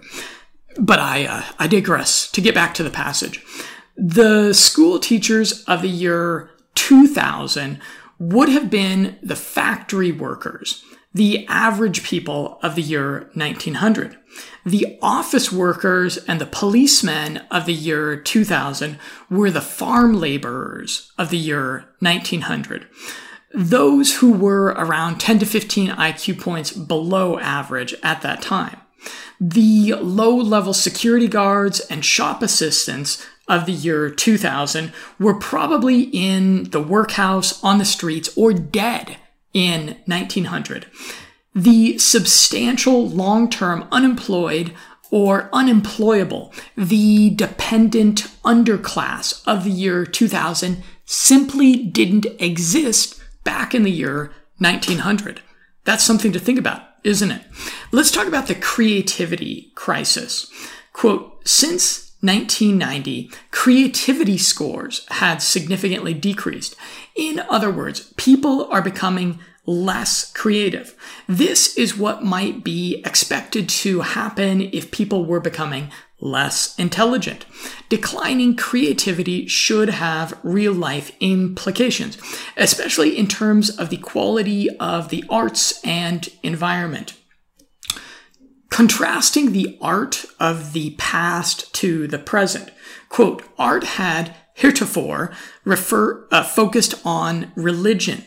[0.78, 2.30] But I, uh, I digress.
[2.32, 3.44] To get back to the passage,
[3.96, 7.80] the school teachers of the year 2000
[8.20, 10.84] would have been the factory workers,
[11.14, 14.18] the average people of the year 1900.
[14.66, 21.30] The office workers and the policemen of the year 2000 were the farm laborers of
[21.30, 22.88] the year 1900.
[23.54, 28.82] Those who were around 10 to 15 IQ points below average at that time
[29.40, 36.66] the low level security guards and shop assistants of the year 2000 were probably in
[36.72, 39.18] the workhouse, on the streets, or dead
[39.54, 40.88] in 1900.
[41.54, 44.74] The substantial long term unemployed
[45.12, 53.92] or unemployable, the dependent underclass of the year 2000 simply didn't exist back in the
[53.92, 55.42] year 1900.
[55.84, 57.44] That's something to think about isn't it?
[57.92, 60.52] Let's talk about the creativity crisis.
[60.92, 66.76] Quote, since 1990, creativity scores had significantly decreased.
[67.16, 70.96] In other words, people are becoming less creative.
[71.28, 75.92] This is what might be expected to happen if people were becoming
[76.26, 77.46] less intelligent.
[77.88, 82.18] Declining creativity should have real life implications,
[82.58, 87.14] especially in terms of the quality of the arts and environment.
[88.70, 92.72] Contrasting the art of the past to the present,
[93.08, 95.32] quote, art had heretofore
[95.64, 98.26] refer, uh, focused on religion.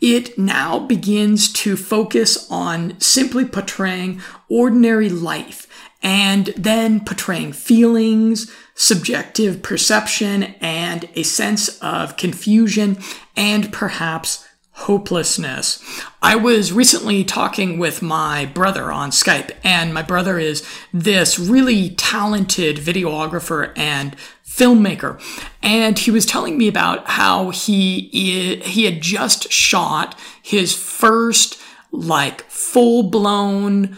[0.00, 5.66] It now begins to focus on simply portraying ordinary life
[6.06, 12.96] and then portraying feelings, subjective perception, and a sense of confusion
[13.34, 15.82] and perhaps hopelessness.
[16.22, 21.90] I was recently talking with my brother on Skype, and my brother is this really
[21.96, 24.14] talented videographer and
[24.46, 25.20] filmmaker.
[25.60, 32.42] And he was telling me about how he he had just shot his first like
[32.42, 33.96] full blown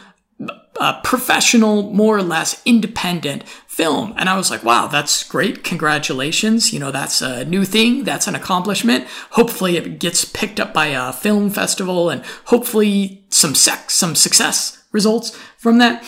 [0.79, 4.15] uh, professional, more or less independent film.
[4.17, 5.65] And I was like, wow, that's great.
[5.65, 6.73] Congratulations.
[6.73, 8.05] You know, that's a new thing.
[8.05, 9.07] That's an accomplishment.
[9.31, 14.85] Hopefully it gets picked up by a film festival and hopefully some sex, some success
[14.93, 16.05] results from that.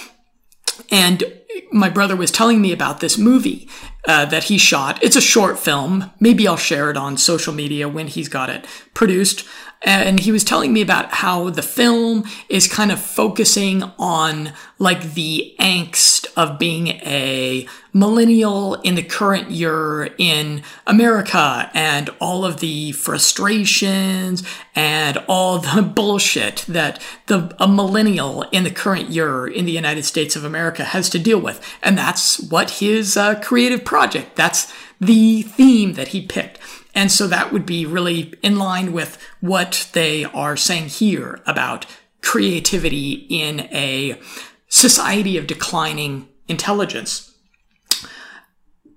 [0.91, 1.25] And
[1.73, 3.69] my brother was telling me about this movie
[4.07, 5.03] uh, that he shot.
[5.03, 6.11] It's a short film.
[6.21, 9.47] Maybe I'll share it on social media when he's got it produced
[9.83, 15.15] and he was telling me about how the film is kind of focusing on like
[15.15, 22.61] the angst of being a millennial in the current year in America and all of
[22.61, 24.43] the frustrations
[24.75, 30.05] and all the bullshit that the a millennial in the current year in the United
[30.05, 31.61] States of America has to deal with.
[31.83, 36.59] And that's what his uh, creative project that's the theme that he picked
[36.95, 41.87] and so that would be really in line with what they are saying here about
[42.23, 44.21] creativity in a
[44.69, 47.35] society of declining intelligence.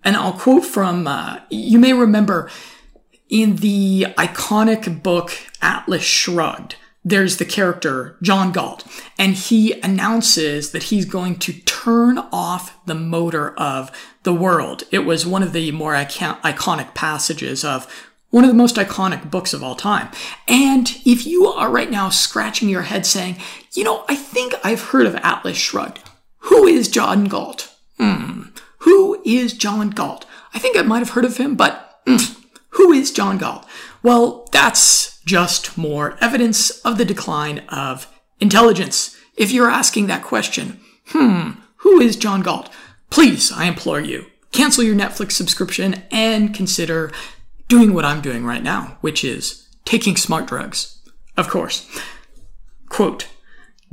[0.04, 2.50] And I'll quote from, uh, you may remember
[3.30, 5.32] in the iconic book
[5.62, 6.76] Atlas Shrugged,
[7.06, 8.86] there's the character John Galt,
[9.18, 13.92] and he announces that he's going to turn off the motor of
[14.24, 14.84] the world.
[14.92, 17.88] It was one of the more iconic passages of
[18.30, 20.10] one of the most iconic books of all time.
[20.48, 23.38] And if you are right now scratching your head saying,
[23.74, 26.00] you know, I think I've heard of Atlas Shrugged.
[26.40, 27.72] Who is John Galt?
[28.00, 28.44] Hmm.
[28.80, 30.26] Who is John Galt?
[30.54, 33.66] I think I might have heard of him, but mm, who is John Galt?
[34.04, 38.08] Well, that's just more evidence of the decline of
[38.40, 39.18] intelligence.
[39.38, 42.70] If you're asking that question, hmm, who is John Galt?
[43.10, 47.12] Please, I implore you, cancel your Netflix subscription and consider
[47.70, 51.02] doing what I'm doing right now, which is taking smart drugs.
[51.38, 51.88] Of course.
[52.90, 53.28] Quote,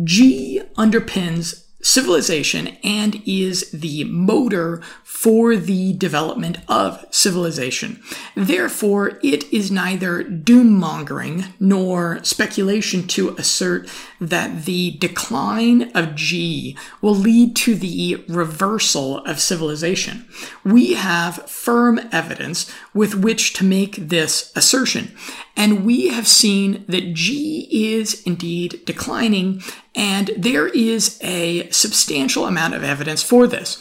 [0.02, 8.02] G underpins civilization and is the motor for the development of civilization.
[8.34, 13.88] Therefore, it is neither doom mongering nor speculation to assert
[14.20, 20.26] that the decline of G will lead to the reversal of civilization.
[20.64, 25.14] We have firm evidence with which to make this assertion,
[25.56, 29.62] and we have seen that G is indeed declining,
[29.94, 33.78] and there is a substantial amount of evidence for this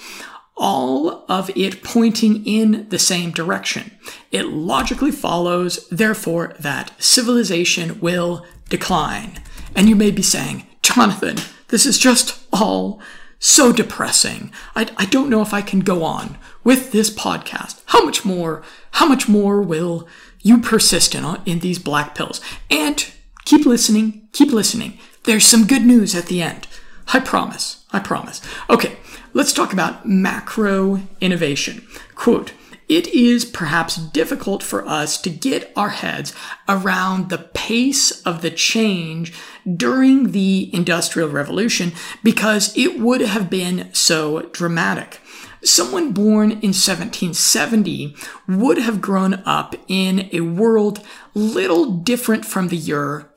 [0.60, 3.92] all of it pointing in the same direction.
[4.30, 9.40] It logically follows, therefore, that civilization will decline.
[9.74, 11.38] And you may be saying, Jonathan,
[11.70, 13.02] this is just all
[13.40, 14.52] so depressing.
[14.76, 17.82] I, I don't know if I can go on with this podcast.
[17.86, 20.10] How much more, how much more will
[20.42, 22.42] you persist in, in these black pills?
[22.70, 23.10] And
[23.46, 25.00] keep listening, keep listening.
[25.24, 26.68] There's some good news at the end.
[27.14, 27.86] I promise.
[27.92, 28.42] I promise.
[28.70, 28.98] Okay,
[29.34, 31.86] let's talk about macro innovation.
[32.16, 32.54] Quote,
[32.90, 36.34] it is perhaps difficult for us to get our heads
[36.68, 39.32] around the pace of the change
[39.72, 41.92] during the Industrial Revolution
[42.24, 45.22] because it would have been so dramatic.
[45.64, 48.16] Someone born in 1770
[48.48, 51.04] would have grown up in a world
[51.36, 53.32] little different from the year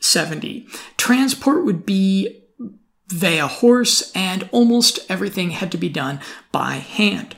[0.00, 0.66] 1470.
[0.96, 2.42] Transport would be
[3.08, 6.20] via horse, and almost everything had to be done
[6.52, 7.34] by hand.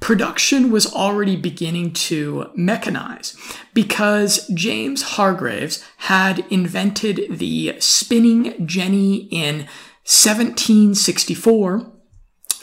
[0.00, 3.36] Production was already beginning to mechanize
[3.74, 9.66] because James Hargreaves had invented the spinning jenny in
[10.04, 11.92] 1764.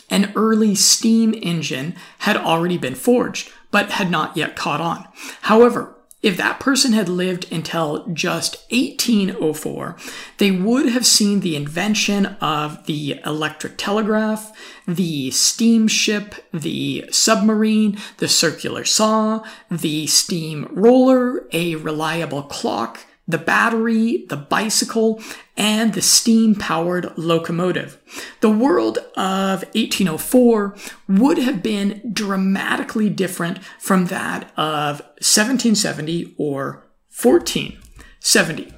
[0.10, 5.08] An early steam engine had already been forged, but had not yet caught on.
[5.42, 5.93] However,
[6.24, 9.98] if that person had lived until just 1804,
[10.38, 14.52] they would have seen the invention of the electric telegraph,
[14.88, 24.26] the steamship, the submarine, the circular saw, the steam roller, a reliable clock, the battery,
[24.28, 25.22] the bicycle,
[25.56, 27.98] and the steam powered locomotive.
[28.42, 30.76] The world of 1804
[31.08, 36.86] would have been dramatically different from that of 1770 or
[37.22, 38.74] 1470.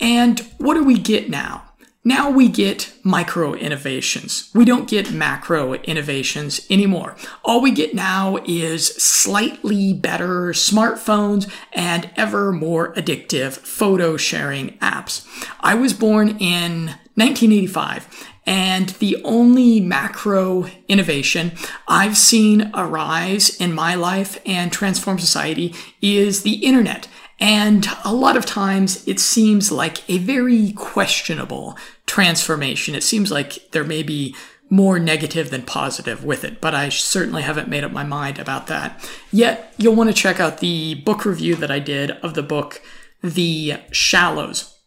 [0.00, 1.67] And what do we get now?
[2.04, 4.50] Now we get micro innovations.
[4.54, 7.16] We don't get macro innovations anymore.
[7.44, 15.26] All we get now is slightly better smartphones and ever more addictive photo sharing apps.
[15.60, 21.52] I was born in 1985 and the only macro innovation
[21.86, 27.08] I've seen arise in my life and transform society is the internet.
[27.40, 31.76] And a lot of times it seems like a very questionable
[32.06, 32.94] transformation.
[32.94, 34.34] It seems like there may be
[34.70, 38.66] more negative than positive with it, but I certainly haven't made up my mind about
[38.66, 39.08] that.
[39.32, 42.82] Yet, you'll want to check out the book review that I did of the book,
[43.22, 44.78] The Shallows.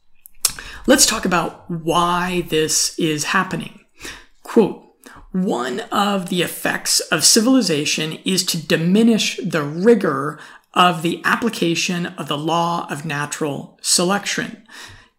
[0.86, 3.80] Let's talk about why this is happening.
[4.44, 4.88] Quote,
[5.32, 10.38] one of the effects of civilization is to diminish the rigor
[10.74, 14.64] of the application of the law of natural selection.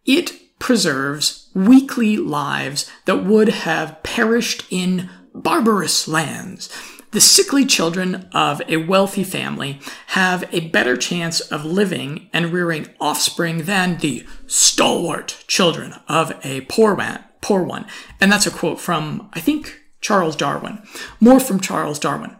[0.05, 6.69] It preserves weakly lives that would have perished in barbarous lands.
[7.11, 12.87] The sickly children of a wealthy family have a better chance of living and rearing
[12.99, 17.23] offspring than the stalwart children of a poor one.
[17.41, 17.85] Poor one.
[18.19, 20.81] And that's a quote from, I think, Charles Darwin.
[21.19, 22.35] More from Charles Darwin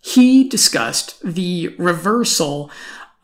[0.00, 2.70] he discussed the reversal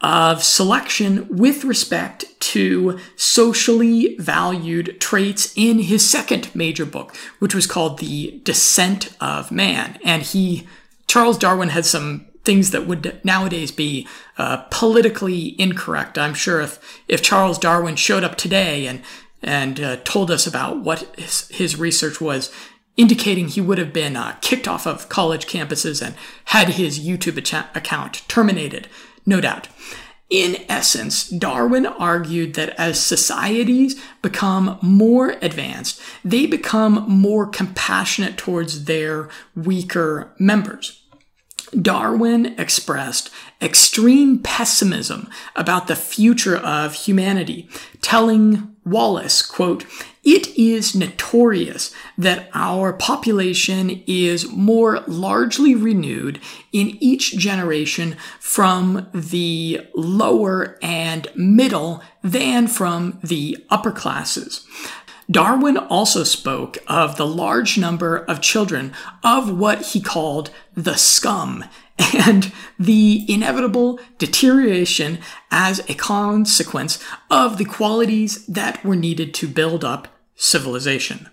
[0.01, 7.67] of selection with respect to socially valued traits in his second major book, which was
[7.67, 9.99] called The Descent of Man.
[10.05, 10.67] And he,
[11.07, 14.07] Charles Darwin, had some things that would nowadays be
[14.37, 16.19] uh, politically incorrect.
[16.19, 19.03] I'm sure if, if Charles Darwin showed up today and
[19.47, 22.51] and uh, told us about what his, his research was,
[22.97, 26.15] indicating he would have been uh, kicked off of college campuses and
[26.47, 27.39] had his YouTube
[27.75, 28.89] account terminated,
[29.27, 29.69] no doubt.
[30.31, 38.87] In essence, Darwin argued that as societies become more advanced, they become more compassionate towards
[38.87, 41.03] their weaker members.
[41.81, 43.31] Darwin expressed
[43.65, 47.69] extreme pessimism about the future of humanity,
[48.01, 49.87] telling Wallace, quote,
[50.23, 56.41] it is notorious that our population is more largely renewed
[56.73, 64.67] in each generation from the lower and middle than from the upper classes.
[65.31, 68.93] Darwin also spoke of the large number of children
[69.23, 71.65] of what he called the scum
[72.27, 75.19] and the inevitable deterioration
[75.51, 81.29] as a consequence of the qualities that were needed to build up civilization.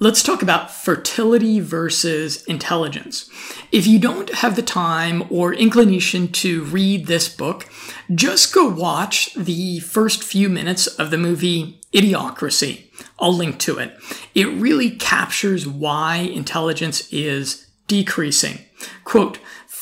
[0.00, 3.28] Let's talk about fertility versus intelligence.
[3.72, 7.68] If you don't have the time or inclination to read this book,
[8.14, 12.84] just go watch the first few minutes of the movie Idiocracy.
[13.18, 13.98] I'll link to it.
[14.36, 18.60] It really captures why intelligence is decreasing.
[19.02, 19.38] Quote,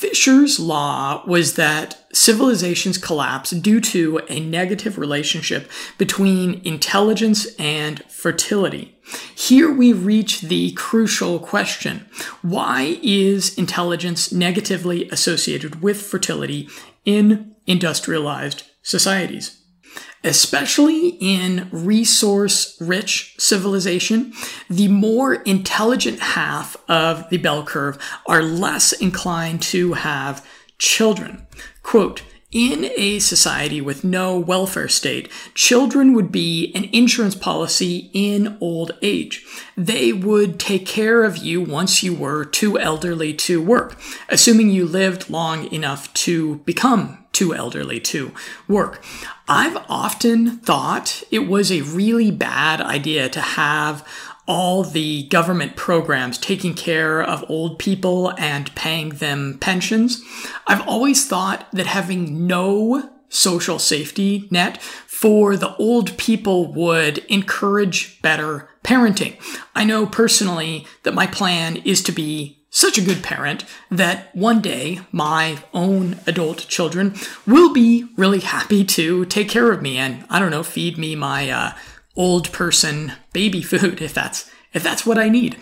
[0.09, 8.97] Fisher's law was that civilizations collapse due to a negative relationship between intelligence and fertility.
[9.35, 12.07] Here we reach the crucial question.
[12.41, 16.69] Why is intelligence negatively associated with fertility
[17.05, 19.61] in industrialized societies?
[20.27, 24.33] Especially in resource rich civilization,
[24.69, 27.97] the more intelligent half of the bell curve
[28.27, 30.45] are less inclined to have
[30.79, 31.47] children.
[31.83, 38.57] Quote, in a society with no welfare state, children would be an insurance policy in
[38.61, 39.45] old age.
[39.77, 44.87] They would take care of you once you were too elderly to work, assuming you
[44.87, 48.33] lived long enough to become too elderly to
[48.67, 49.05] work.
[49.47, 54.09] I've often thought it was a really bad idea to have
[54.47, 60.23] all the government programs taking care of old people and paying them pensions.
[60.67, 68.23] I've always thought that having no social safety net for the old people would encourage
[68.23, 69.37] better parenting.
[69.75, 74.61] I know personally that my plan is to be such a good parent that one
[74.61, 77.15] day my own adult children
[77.47, 81.17] will be really happy to take care of me and I don't know feed me
[81.17, 81.73] my uh,
[82.17, 85.57] old person baby food if that's if that's what I need.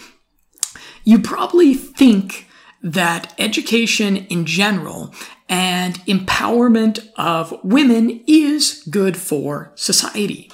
[1.05, 2.49] You probably think
[2.83, 5.15] that education in general
[5.49, 10.51] and empowerment of women is good for society.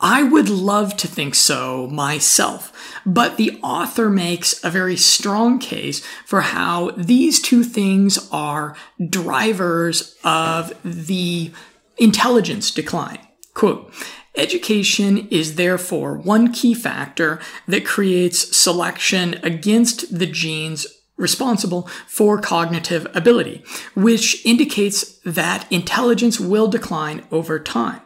[0.00, 2.72] I would love to think so myself,
[3.04, 8.76] but the author makes a very strong case for how these two things are
[9.08, 11.50] drivers of the
[11.98, 13.18] intelligence decline.
[13.54, 13.92] Quote,
[14.36, 20.86] Education is therefore one key factor that creates selection against the genes
[21.16, 23.62] responsible for cognitive ability,
[23.94, 28.00] which indicates that intelligence will decline over time.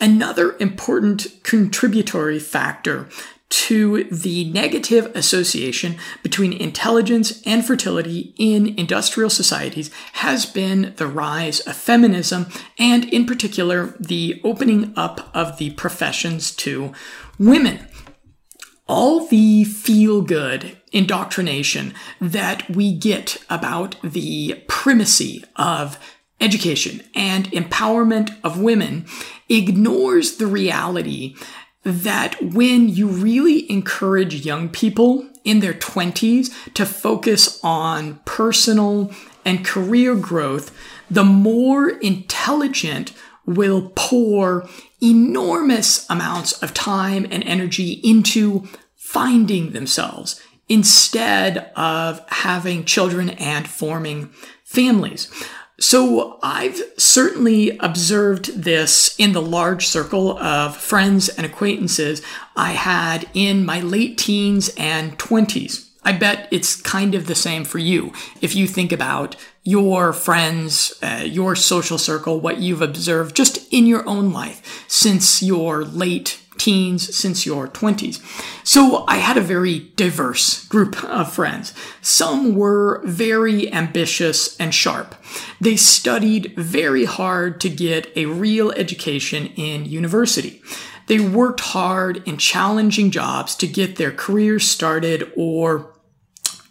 [0.00, 3.08] Another important contributory factor
[3.50, 11.60] to the negative association between intelligence and fertility in industrial societies has been the rise
[11.60, 12.46] of feminism
[12.78, 16.92] and, in particular, the opening up of the professions to
[17.38, 17.86] women.
[18.86, 25.98] All the feel good indoctrination that we get about the primacy of
[26.40, 29.06] education and empowerment of women
[29.48, 31.34] ignores the reality
[31.84, 39.12] that when you really encourage young people in their 20s to focus on personal
[39.44, 40.74] and career growth,
[41.10, 43.12] the more intelligent
[43.46, 44.66] will pour
[45.02, 48.66] enormous amounts of time and energy into
[48.96, 54.30] finding themselves instead of having children and forming
[54.64, 55.30] families.
[55.80, 62.22] So I've certainly observed this in the large circle of friends and acquaintances
[62.56, 65.88] I had in my late teens and 20s.
[66.04, 70.92] I bet it's kind of the same for you if you think about your friends,
[71.02, 76.43] uh, your social circle, what you've observed just in your own life since your late
[76.58, 78.20] teens since your 20s.
[78.64, 81.72] So I had a very diverse group of friends.
[82.00, 85.14] Some were very ambitious and sharp.
[85.60, 90.62] They studied very hard to get a real education in university.
[91.06, 95.92] They worked hard in challenging jobs to get their careers started or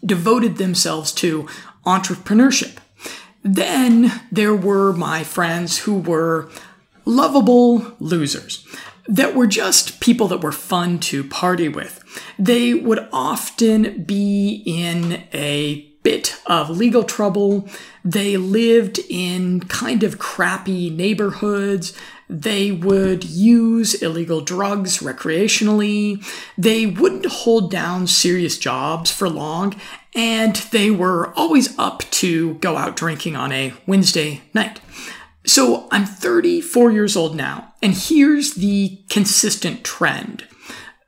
[0.04, 1.48] devoted themselves to
[1.86, 2.78] entrepreneurship.
[3.42, 6.50] Then there were my friends who were
[7.04, 8.66] lovable losers
[9.06, 12.02] that were just people that were fun to party with.
[12.38, 17.68] They would often be in a bit of legal trouble.
[18.04, 21.94] They lived in kind of crappy neighborhoods.
[22.28, 26.24] They would use illegal drugs recreationally.
[26.56, 29.78] They wouldn't hold down serious jobs for long.
[30.14, 34.80] And they were always up to go out drinking on a Wednesday night.
[35.46, 40.46] So I'm 34 years old now, and here's the consistent trend.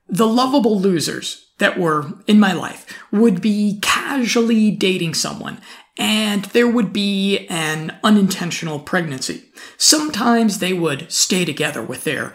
[0.09, 5.59] The lovable losers that were in my life would be casually dating someone,
[5.97, 9.45] and there would be an unintentional pregnancy.
[9.79, 12.35] Sometimes they would stay together with their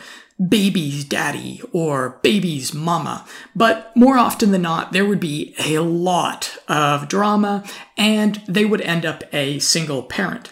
[0.49, 6.57] baby's daddy or baby's mama, but more often than not, there would be a lot
[6.67, 7.63] of drama,
[7.95, 10.51] and they would end up a single parent.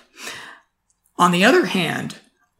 [1.20, 2.16] On the other hand,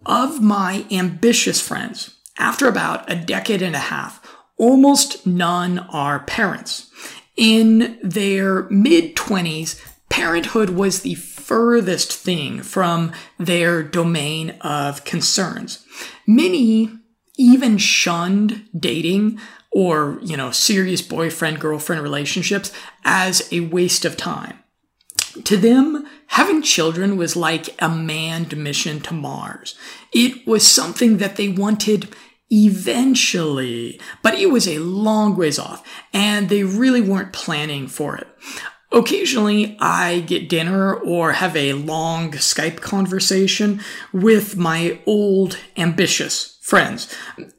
[0.06, 4.22] of my ambitious friends, after about a decade and a half,
[4.58, 6.92] almost none are parents.
[7.38, 15.86] In their mid 20s, parenthood was the furthest thing from their domain of concerns.
[16.28, 16.92] Many
[17.38, 19.40] even shunned dating
[19.72, 22.74] or, you know, serious boyfriend girlfriend relationships
[23.06, 24.60] as a waste of time.
[25.46, 29.76] To them, having children was like a manned mission to Mars.
[30.14, 32.10] It was something that they wanted
[32.52, 38.28] eventually, but it was a long ways off, and they really weren't planning for it.
[38.92, 47.12] Occasionally, I get dinner or have a long Skype conversation with my old, ambitious friends.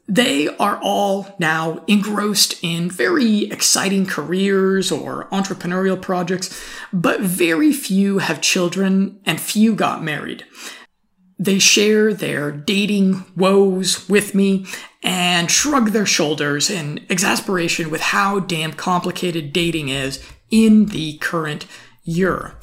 [0.07, 6.57] They are all now engrossed in very exciting careers or entrepreneurial projects,
[6.93, 10.45] but very few have children and few got married.
[11.37, 14.65] They share their dating woes with me
[15.03, 21.65] and shrug their shoulders in exasperation with how damn complicated dating is in the current
[22.03, 22.53] year.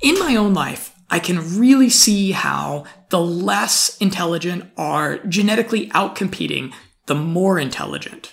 [0.00, 6.72] In my own life, I can really see how the less intelligent are genetically outcompeting
[7.06, 8.32] the more intelligent.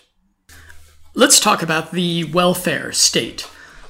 [1.16, 3.50] Let's talk about the welfare state.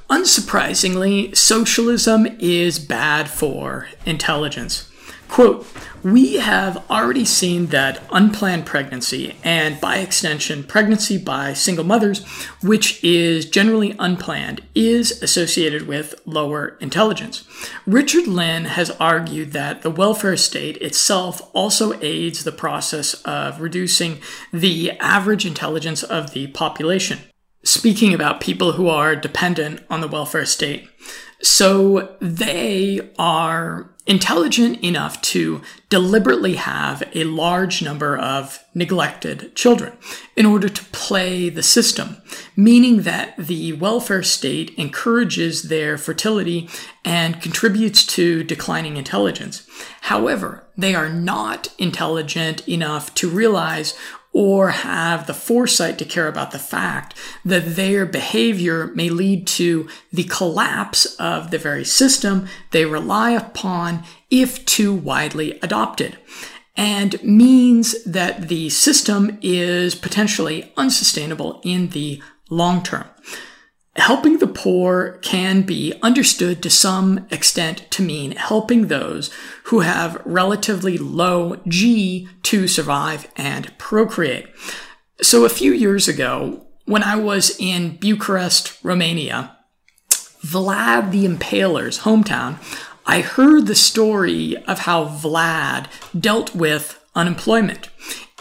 [0.09, 4.89] Unsurprisingly, socialism is bad for intelligence.
[5.29, 5.67] Quote,
[6.03, 12.25] we have already seen that unplanned pregnancy, and by extension, pregnancy by single mothers,
[12.61, 17.43] which is generally unplanned, is associated with lower intelligence.
[17.85, 24.19] Richard Lynn has argued that the welfare state itself also aids the process of reducing
[24.53, 27.19] the average intelligence of the population.
[27.63, 30.87] Speaking about people who are dependent on the welfare state,
[31.41, 39.91] so they are intelligent enough to deliberately have a large number of neglected children
[40.35, 42.17] in order to play the system,
[42.55, 46.69] meaning that the welfare state encourages their fertility
[47.03, 49.67] and contributes to declining intelligence.
[50.01, 53.97] However, they are not intelligent enough to realize
[54.37, 59.89] or have the foresight to care about the fact that their behavior may lead to
[60.13, 66.19] the collapse of the very system they rely upon if too widely adopted,
[66.75, 72.21] and means that the system is potentially unsustainable in the
[72.51, 73.05] long term.
[73.97, 79.31] Helping the poor can be understood to some extent to mean helping those
[79.65, 84.47] who have relatively low G to survive and procreate.
[85.21, 89.57] So a few years ago, when I was in Bucharest, Romania,
[90.45, 92.57] Vlad the Impaler's hometown,
[93.07, 95.87] I heard the story of how Vlad
[96.17, 97.89] dealt with unemployment.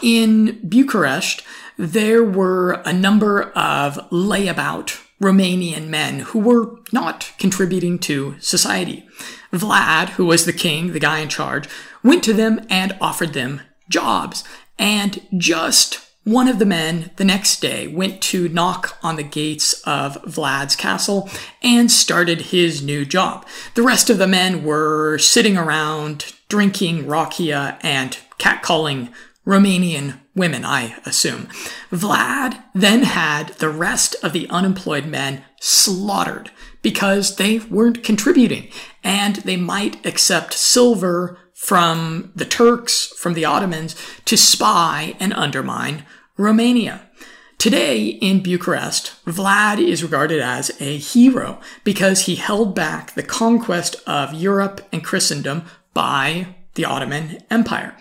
[0.03, 1.41] In Bucharest,
[1.77, 9.07] there were a number of layabout Romanian men who were not contributing to society.
[9.51, 11.67] Vlad, who was the king, the guy in charge,
[12.03, 14.43] went to them and offered them jobs.
[14.77, 19.81] And just one of the men the next day went to knock on the gates
[19.83, 21.29] of Vlad's castle
[21.63, 23.45] and started his new job.
[23.75, 29.11] The rest of the men were sitting around drinking rakia and catcalling
[29.47, 31.47] Romanian women, I assume.
[31.89, 38.69] Vlad then had the rest of the unemployed men slaughtered because they weren't contributing
[39.05, 43.95] and they might accept silver from the Turks, from the Ottomans
[44.25, 47.09] to spy and undermine Romania.
[47.57, 53.95] Today in Bucharest, Vlad is regarded as a hero because he held back the conquest
[54.05, 57.97] of Europe and Christendom by the Ottoman Empire.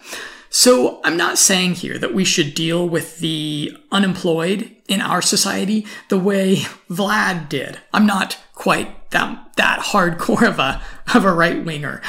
[0.56, 5.86] So I'm not saying here that we should deal with the unemployed in our society
[6.08, 7.78] the way Vlad did.
[7.92, 10.80] I'm not quite that, that hardcore of a,
[11.14, 12.00] of a right winger.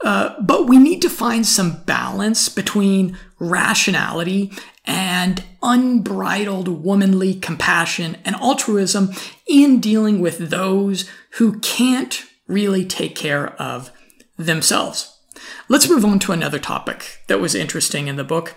[0.00, 4.52] Uh, but we need to find some balance between rationality
[4.84, 9.10] and unbridled womanly compassion and altruism
[9.48, 13.90] in dealing with those who can't really take care of
[14.38, 15.18] themselves.
[15.68, 18.56] Let's move on to another topic that was interesting in the book.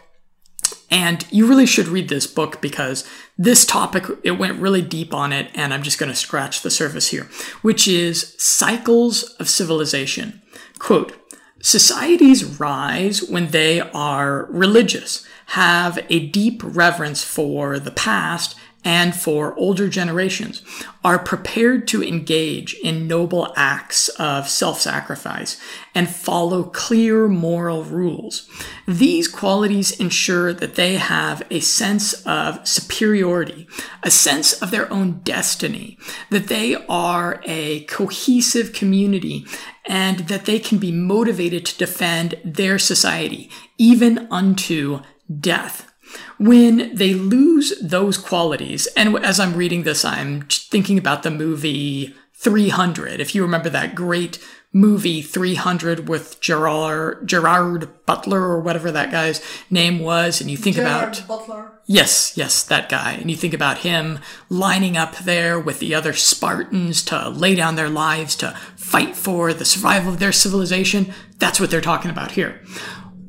[0.90, 3.08] And you really should read this book because
[3.38, 6.72] this topic, it went really deep on it, and I'm just going to scratch the
[6.72, 7.30] surface here,
[7.62, 10.42] which is cycles of civilization.
[10.80, 11.14] Quote,
[11.62, 18.56] Societies rise when they are religious, have a deep reverence for the past,
[18.86, 20.62] and for older generations
[21.04, 25.60] are prepared to engage in noble acts of self-sacrifice
[25.96, 28.48] and follow clear moral rules.
[28.88, 33.68] These qualities ensure that they have a sense of superiority,
[34.04, 35.98] a sense of their own destiny,
[36.30, 39.46] that they are a cohesive community
[39.88, 45.02] and that they can be motivated to defend their society, even unto
[45.40, 45.92] death
[46.38, 52.16] when they lose those qualities, and as I'm reading this, I'm thinking about the movie
[52.36, 53.20] 300.
[53.20, 54.40] If you remember that great
[54.76, 60.76] movie 300 with Gerard, Gerard Butler or whatever that guy's name was, and you think
[60.76, 61.28] Gerard about.
[61.28, 61.72] Butler.
[61.86, 63.14] Yes, yes, that guy.
[63.14, 67.76] And you think about him lining up there with the other Spartans to lay down
[67.76, 71.14] their lives to fight for the survival of their civilization.
[71.40, 72.62] That's what they're talking about here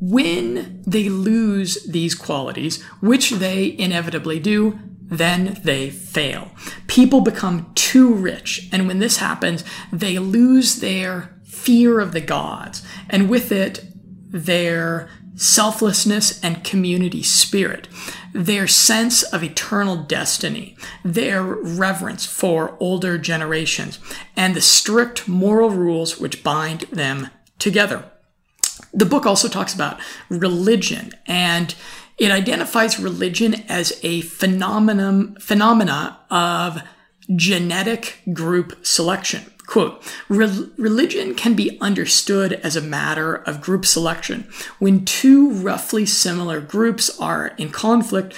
[0.01, 4.79] when they lose these qualities, which they inevitably do,
[5.09, 6.51] then they fail.
[6.87, 8.69] People become too rich.
[8.73, 12.83] And when this happens, they lose their fear of the gods.
[13.09, 13.85] And with it,
[14.29, 17.89] their selflessness and community spirit,
[18.33, 23.99] their sense of eternal destiny, their reverence for older generations,
[24.35, 27.29] and the strict moral rules which bind them
[27.59, 28.11] together
[28.97, 31.75] the book also talks about religion and
[32.19, 36.83] it identifies religion as a phenomenon phenomena of
[37.35, 39.53] genetic group selection.
[39.67, 46.61] Quote, religion can be understood as a matter of group selection when two roughly similar
[46.61, 48.33] groups are in conflict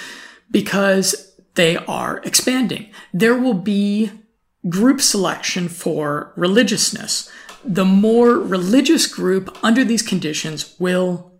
[0.49, 2.89] because they are expanding.
[3.13, 4.11] There will be
[4.67, 7.31] group selection for religiousness
[7.63, 11.31] the more religious group under these conditions will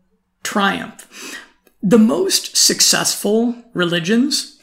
[0.43, 1.37] triumph.
[1.81, 4.59] The most successful religions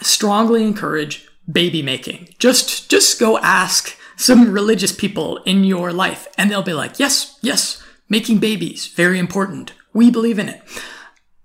[0.00, 2.34] strongly encourage baby making.
[2.38, 7.38] Just, just go ask some religious people in your life and they'll be like, yes,
[7.42, 9.72] yes, Making babies, very important.
[9.94, 10.60] We believe in it.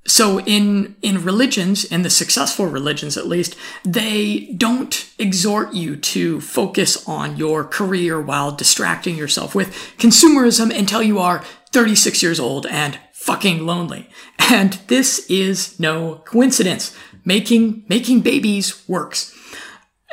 [0.08, 6.40] So in, in religions, in the successful religions at least, they don't exhort you to
[6.40, 12.66] focus on your career while distracting yourself with consumerism until you are 36 years old
[12.68, 14.10] and fucking lonely.
[14.50, 16.96] And this is no coincidence.
[17.26, 19.36] Making, making babies works.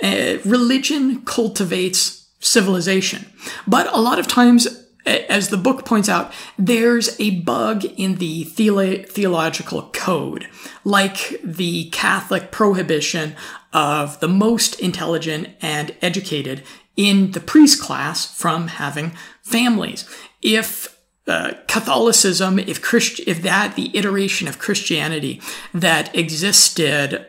[0.03, 3.27] Uh, religion cultivates civilization.
[3.67, 8.45] But a lot of times as the book points out, there's a bug in the
[8.45, 10.49] theolo- theological code,
[10.85, 13.35] like the Catholic prohibition
[13.73, 16.63] of the most intelligent and educated
[16.97, 20.09] in the priest class from having families.
[20.41, 25.41] If uh, Catholicism, if Christ, if that the iteration of Christianity
[25.73, 27.27] that existed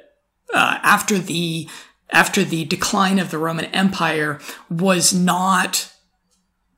[0.53, 1.69] uh, after the
[2.11, 5.91] after the decline of the Roman Empire was not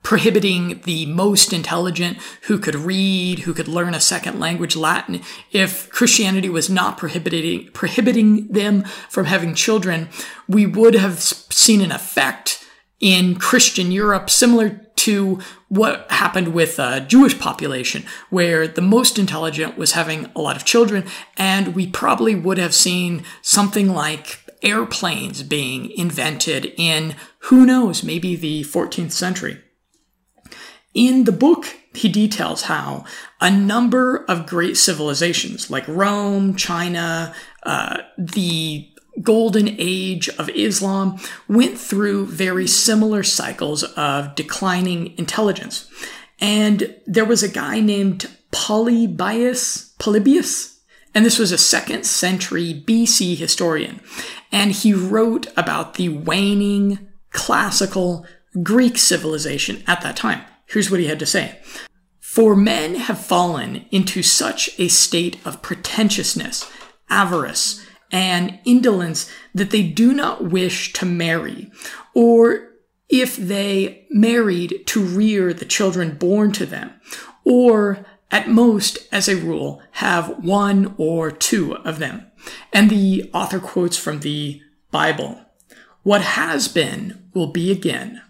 [0.04, 5.22] prohibiting the most intelligent who could read, who could learn a second language, Latin.
[5.52, 10.10] If Christianity was not prohibiting, prohibiting them from having children,
[10.48, 12.64] we would have seen an effect
[13.00, 15.40] in Christian Europe similar to
[15.70, 20.66] what happened with a Jewish population, where the most intelligent was having a lot of
[20.66, 28.04] children, and we probably would have seen something like airplanes being invented in, who knows,
[28.04, 29.62] maybe the 14th century.
[30.98, 33.06] In the book, he details how
[33.40, 38.90] a number of great civilizations like Rome, China, uh, the
[39.22, 45.88] golden age of Islam went through very similar cycles of declining intelligence.
[46.40, 50.80] And there was a guy named Polybius, Polybius,
[51.14, 54.02] and this was a second century BC historian.
[54.52, 58.26] And he wrote about the waning classical
[58.64, 60.42] Greek civilization at that time.
[60.68, 61.60] Here's what he had to say.
[62.20, 66.70] For men have fallen into such a state of pretentiousness,
[67.10, 71.72] avarice, and indolence that they do not wish to marry,
[72.14, 72.70] or
[73.10, 76.94] if they married to rear the children born to them,
[77.44, 82.30] or at most, as a rule, have one or two of them.
[82.74, 84.62] And the author quotes from the
[84.92, 85.40] Bible
[86.04, 88.22] What has been will be again.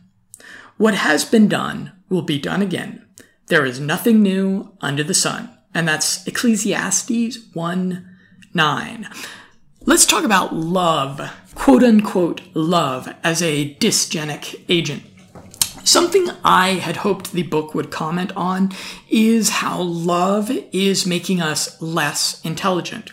[0.78, 3.06] What has been done will be done again.
[3.48, 5.50] There is nothing new under the sun.
[5.74, 8.18] And that's Ecclesiastes 1
[8.54, 9.10] 9.
[9.86, 11.22] Let's talk about love,
[11.56, 15.04] quote unquote love, as a dysgenic agent.
[15.84, 18.74] Something I had hoped the book would comment on
[19.10, 23.12] is how love is making us less intelligent.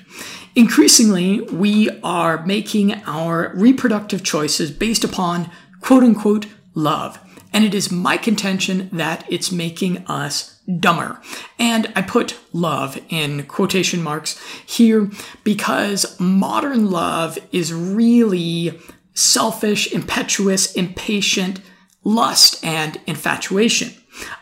[0.57, 7.19] Increasingly, we are making our reproductive choices based upon quote unquote love.
[7.55, 11.21] And it is my contention that it's making us dumber.
[11.59, 15.11] And I put love in quotation marks here
[15.45, 18.81] because modern love is really
[19.15, 21.61] selfish, impetuous, impatient,
[22.03, 23.93] lust, and infatuation.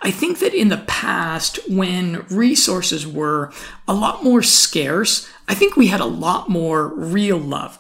[0.02, 3.52] I think that in the past, when resources were
[3.88, 7.78] a lot more scarce, I think we had a lot more real love.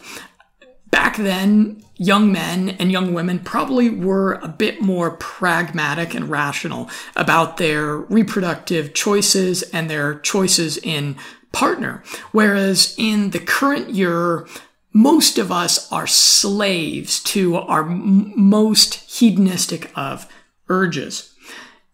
[0.92, 6.88] Back then, young men and young women probably were a bit more pragmatic and rational
[7.16, 11.16] about their reproductive choices and their choices in
[11.50, 12.04] partner.
[12.30, 14.46] Whereas in the current year,
[14.92, 20.28] most of us are slaves to our m- most hedonistic of
[20.68, 21.34] urges.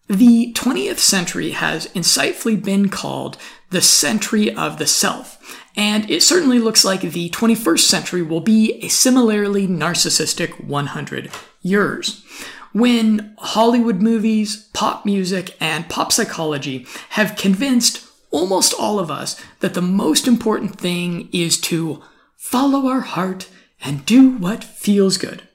[0.08, 3.36] The 20th century has insightfully been called
[3.70, 5.37] the century of the self.
[5.78, 11.30] And it certainly looks like the 21st century will be a similarly narcissistic 100
[11.62, 12.24] years.
[12.72, 19.74] When Hollywood movies, pop music, and pop psychology have convinced almost all of us that
[19.74, 22.02] the most important thing is to
[22.36, 23.48] follow our heart
[23.80, 25.46] and do what feels good.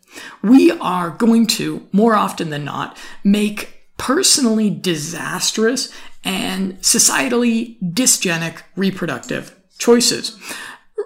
[0.42, 5.94] We are going to, more often than not, make personally disastrous
[6.24, 10.38] and societally dysgenic reproductive choices.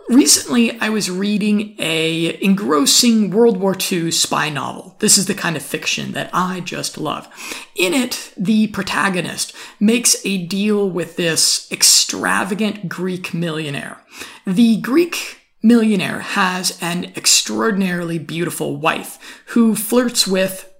[0.09, 4.95] Recently, I was reading a engrossing World War II spy novel.
[4.99, 7.27] This is the kind of fiction that I just love.
[7.75, 14.01] In it, the protagonist makes a deal with this extravagant Greek millionaire.
[14.45, 20.73] The Greek millionaire has an extraordinarily beautiful wife who flirts with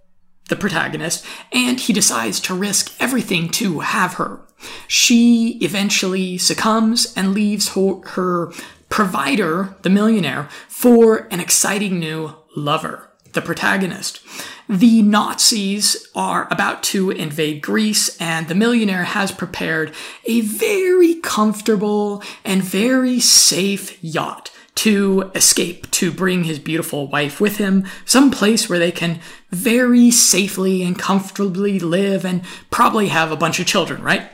[0.47, 4.46] the protagonist, and he decides to risk everything to have her.
[4.87, 8.51] She eventually succumbs and leaves her, her
[8.89, 14.21] provider, the millionaire, for an exciting new lover, the protagonist.
[14.69, 19.93] The Nazis are about to invade Greece, and the millionaire has prepared
[20.25, 27.57] a very comfortable and very safe yacht to escape, to bring his beautiful wife with
[27.57, 33.37] him, some place where they can very safely and comfortably live and probably have a
[33.37, 34.29] bunch of children, right?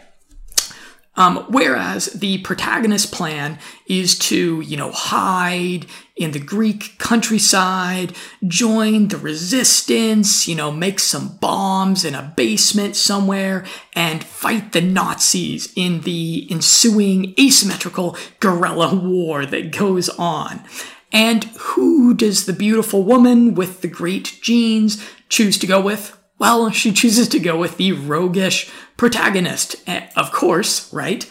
[1.16, 5.86] Um, whereas the protagonist's plan is to, you know, hide
[6.16, 8.16] in the Greek countryside,
[8.47, 14.82] join the resistance, you know, make some bombs in a basement somewhere, and fight the
[14.82, 20.64] Nazis in the ensuing asymmetrical guerrilla war that goes on.
[21.11, 26.18] And who does the beautiful woman with the great genes choose to go with?
[26.44, 31.26] Well, she chooses to go with the roguish protagonist, eh, of course, right?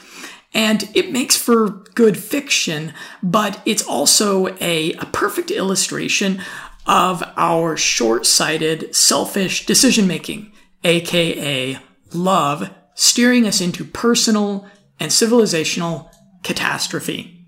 [0.54, 6.40] And it makes for good fiction, but it's also a, a perfect illustration
[6.86, 10.50] of our short sighted, selfish decision making,
[10.82, 11.78] aka
[12.14, 14.66] love, steering us into personal
[14.98, 16.08] and civilizational
[16.42, 17.46] catastrophe.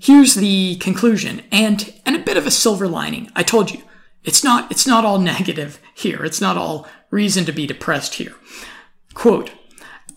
[0.00, 3.30] Here's the conclusion and, and a bit of a silver lining.
[3.36, 3.82] I told you,
[4.28, 6.24] it's not, it's not all negative here.
[6.24, 8.34] It's not all reason to be depressed here.
[9.14, 9.50] Quote,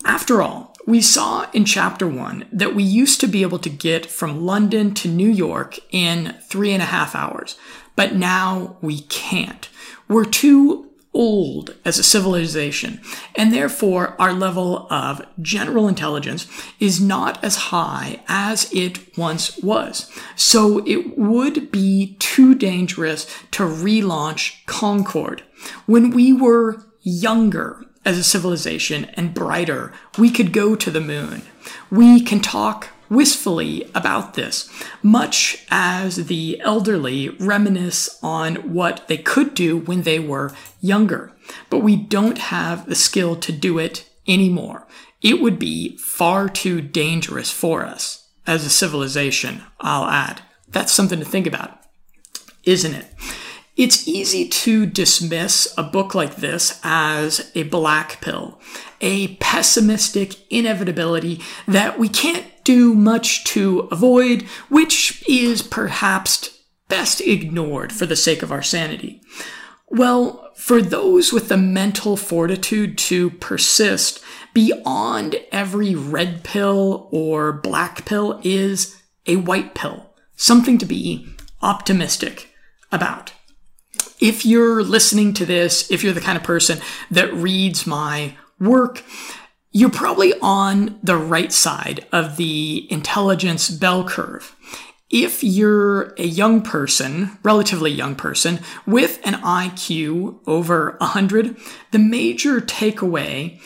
[0.05, 4.05] after all, we saw in chapter one that we used to be able to get
[4.05, 7.57] from London to New York in three and a half hours,
[7.95, 9.70] but now we can't.
[10.07, 13.01] We're too old as a civilization,
[13.36, 16.47] and therefore our level of general intelligence
[16.80, 20.09] is not as high as it once was.
[20.36, 25.43] So it would be too dangerous to relaunch Concorde.
[25.86, 31.43] When we were younger as a civilization and brighter, we could go to the moon.
[31.91, 34.70] We can talk wistfully about this,
[35.03, 41.32] much as the elderly reminisce on what they could do when they were younger.
[41.70, 44.88] But we don't have the skill to do it anymore.
[45.22, 50.41] It would be far too dangerous for us as a civilization, I'll add.
[50.70, 51.78] That's something to think about,
[52.64, 53.05] isn't it?
[53.82, 58.60] It's easy to dismiss a book like this as a black pill,
[59.02, 66.60] a pessimistic inevitability that we can't do much to avoid, which is perhaps
[66.90, 69.20] best ignored for the sake of our sanity.
[69.90, 74.24] Well, for those with the mental fortitude to persist
[74.54, 81.28] beyond every red pill or black pill is a white pill, something to be
[81.64, 82.50] optimistic
[82.92, 83.34] about.
[84.22, 89.03] If you're listening to this, if you're the kind of person that reads my work,
[89.72, 94.55] you're probably on the right side of the intelligence bell curve.
[95.09, 101.57] If you're a young person, relatively young person, with an IQ over 100,
[101.89, 103.59] the major takeaway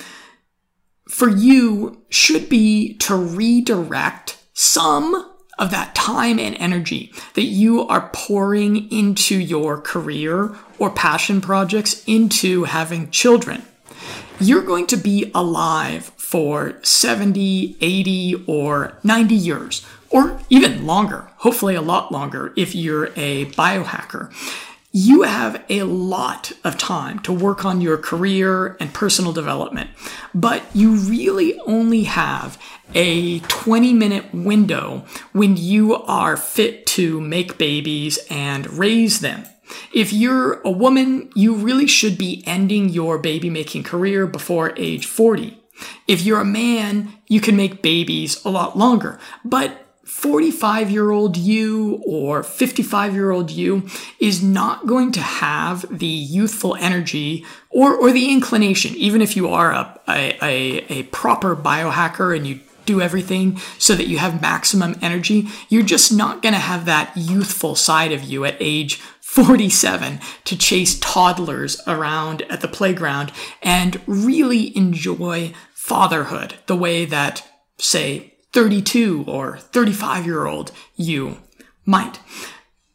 [1.10, 8.10] for you should be to redirect some of that time and energy that you are
[8.14, 13.64] pouring into your career or passion projects into having children
[14.40, 21.76] you're going to be alive for 70, 80, or 90 years, or even longer, hopefully
[21.76, 24.32] a lot longer if you're a biohacker.
[24.92, 29.90] You have a lot of time to work on your career and personal development,
[30.34, 32.58] but you really only have
[32.94, 39.46] a 20 minute window when you are fit to make babies and raise them.
[39.94, 45.06] If you're a woman, you really should be ending your baby making career before age
[45.06, 45.58] 40.
[46.08, 49.20] If you're a man, you can make babies a lot longer.
[49.44, 53.88] But 45 year old you or 55 year old you
[54.20, 59.50] is not going to have the youthful energy or, or the inclination, even if you
[59.50, 64.96] are a, a, a, proper biohacker and you do everything so that you have maximum
[65.02, 70.20] energy, you're just not going to have that youthful side of you at age 47
[70.46, 77.46] to chase toddlers around at the playground and really enjoy fatherhood the way that,
[77.78, 81.40] say, 32 or 35 year old you
[81.86, 82.20] might.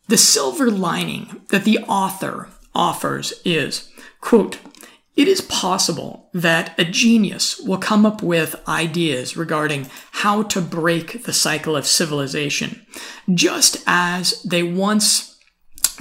[0.08, 4.58] The silver lining that the author offers is, quote,
[5.16, 11.24] it is possible that a genius will come up with ideas regarding how to break
[11.24, 12.86] the cycle of civilization,
[13.34, 15.38] just as they once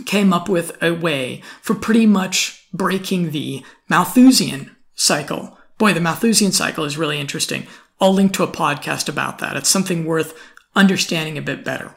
[0.06, 5.58] came up with a way for pretty much breaking the Malthusian cycle.
[5.78, 7.68] Boy, the Malthusian cycle is really interesting.
[8.00, 9.58] I'll link to a podcast about that.
[9.58, 10.38] It's something worth
[10.76, 11.96] understanding a bit better.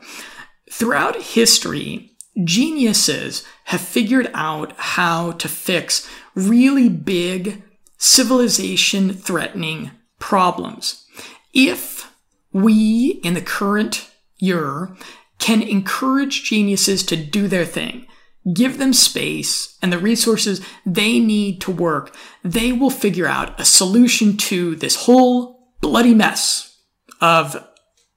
[0.70, 2.12] Throughout history,
[2.44, 7.62] geniuses have figured out how to fix really big
[7.98, 11.06] civilization threatening problems.
[11.52, 12.12] If
[12.52, 14.96] we in the current year
[15.38, 18.06] can encourage geniuses to do their thing,
[18.54, 23.64] give them space and the resources they need to work, they will figure out a
[23.64, 26.76] solution to this whole bloody mess
[27.20, 27.68] of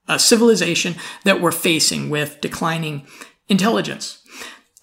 [0.07, 3.07] a civilization that we're facing with declining
[3.49, 4.21] intelligence.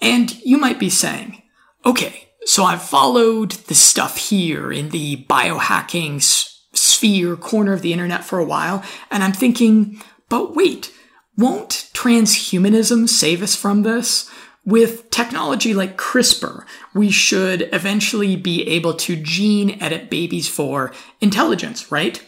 [0.01, 1.43] And you might be saying,
[1.87, 6.23] okay, so I've followed the stuff here in the biohacking
[6.73, 10.93] sphere corner of the internet for a while, and I'm thinking, but wait,
[11.37, 14.31] won't transhumanism save us from this?
[14.65, 16.65] With technology like CRISPR,
[16.95, 22.23] we should eventually be able to gene edit babies for intelligence, right?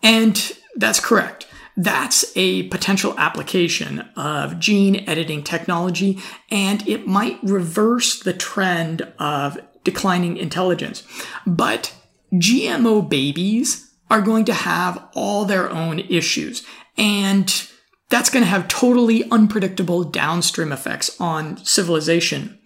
[0.00, 1.47] And that's correct.
[1.78, 6.18] That's a potential application of gene editing technology,
[6.50, 11.04] and it might reverse the trend of declining intelligence.
[11.46, 11.94] But
[12.34, 16.66] GMO babies are going to have all their own issues,
[16.96, 17.68] and
[18.08, 22.58] that's going to have totally unpredictable downstream effects on civilization.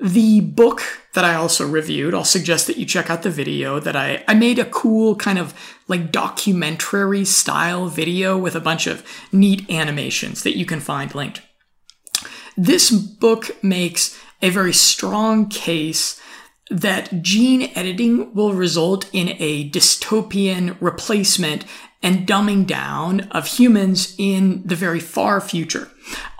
[0.00, 0.82] The book
[1.14, 4.34] that I also reviewed, I'll suggest that you check out the video that I, I
[4.34, 5.54] made a cool kind of
[5.88, 11.42] like documentary style video with a bunch of neat animations that you can find linked.
[12.56, 16.20] This book makes a very strong case
[16.70, 21.64] that gene editing will result in a dystopian replacement
[22.02, 25.88] and dumbing down of humans in the very far future.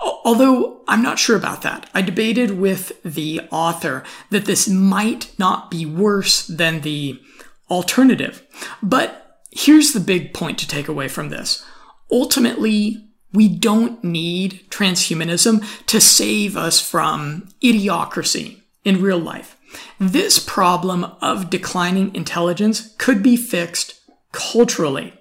[0.01, 1.89] Although I'm not sure about that.
[1.93, 7.21] I debated with the author that this might not be worse than the
[7.69, 8.45] alternative.
[8.81, 11.65] But here's the big point to take away from this.
[12.11, 19.55] Ultimately, we don't need transhumanism to save us from idiocracy in real life.
[19.99, 23.99] This problem of declining intelligence could be fixed
[24.31, 25.13] culturally.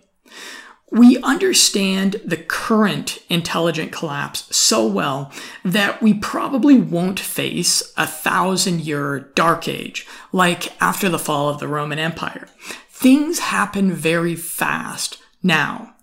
[0.90, 5.30] We understand the current intelligent collapse so well
[5.64, 11.60] that we probably won't face a thousand year dark age like after the fall of
[11.60, 12.48] the Roman Empire.
[12.88, 15.94] Things happen very fast now,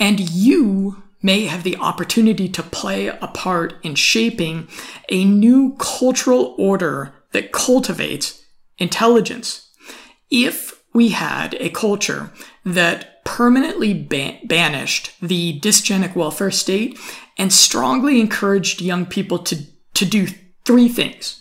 [0.00, 4.68] and you may have the opportunity to play a part in shaping
[5.08, 8.42] a new cultural order that cultivates
[8.78, 9.70] intelligence.
[10.28, 12.30] If we had a culture
[12.64, 16.98] that permanently ban- banished the dysgenic welfare state
[17.38, 19.64] and strongly encouraged young people to,
[19.94, 20.28] to do
[20.64, 21.40] three things.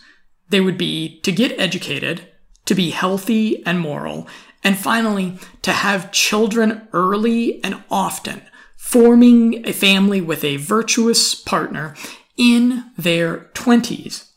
[0.50, 2.28] They would be to get educated,
[2.66, 4.28] to be healthy and moral,
[4.64, 8.42] and finally, to have children early and often,
[8.78, 11.96] forming a family with a virtuous partner
[12.38, 14.30] in their 20s.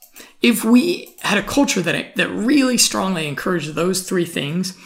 [0.42, 4.76] If we had a culture that, that really strongly encouraged those three things,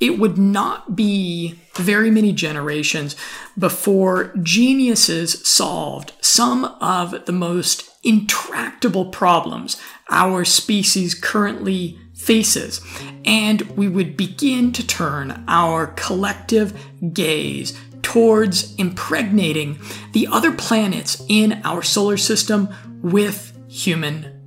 [0.00, 3.16] it would not be very many generations
[3.56, 9.80] before geniuses solved some of the most intractable problems
[10.10, 12.80] our species currently faces.
[13.24, 16.78] And we would begin to turn our collective
[17.12, 19.78] gaze towards impregnating
[20.12, 22.68] the other planets in our solar system
[23.02, 24.40] with human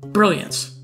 [0.00, 0.75] brilliance.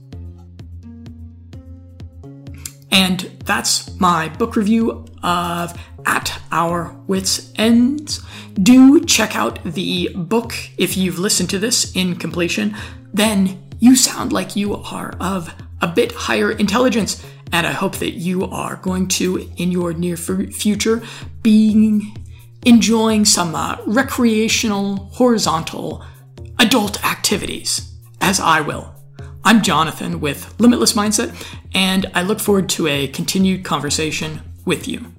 [2.93, 8.21] And that's my book review of At Our Wits Ends.
[8.55, 12.77] Do check out the book if you've listened to this in completion.
[13.13, 17.25] Then you sound like you are of a bit higher intelligence.
[17.51, 21.03] And I hope that you are going to, in your near future,
[21.43, 22.15] be
[22.65, 26.05] enjoying some uh, recreational, horizontal
[26.59, 28.95] adult activities, as I will.
[29.45, 31.35] I'm Jonathan with Limitless Mindset,
[31.75, 35.13] and I look forward to a continued conversation with you.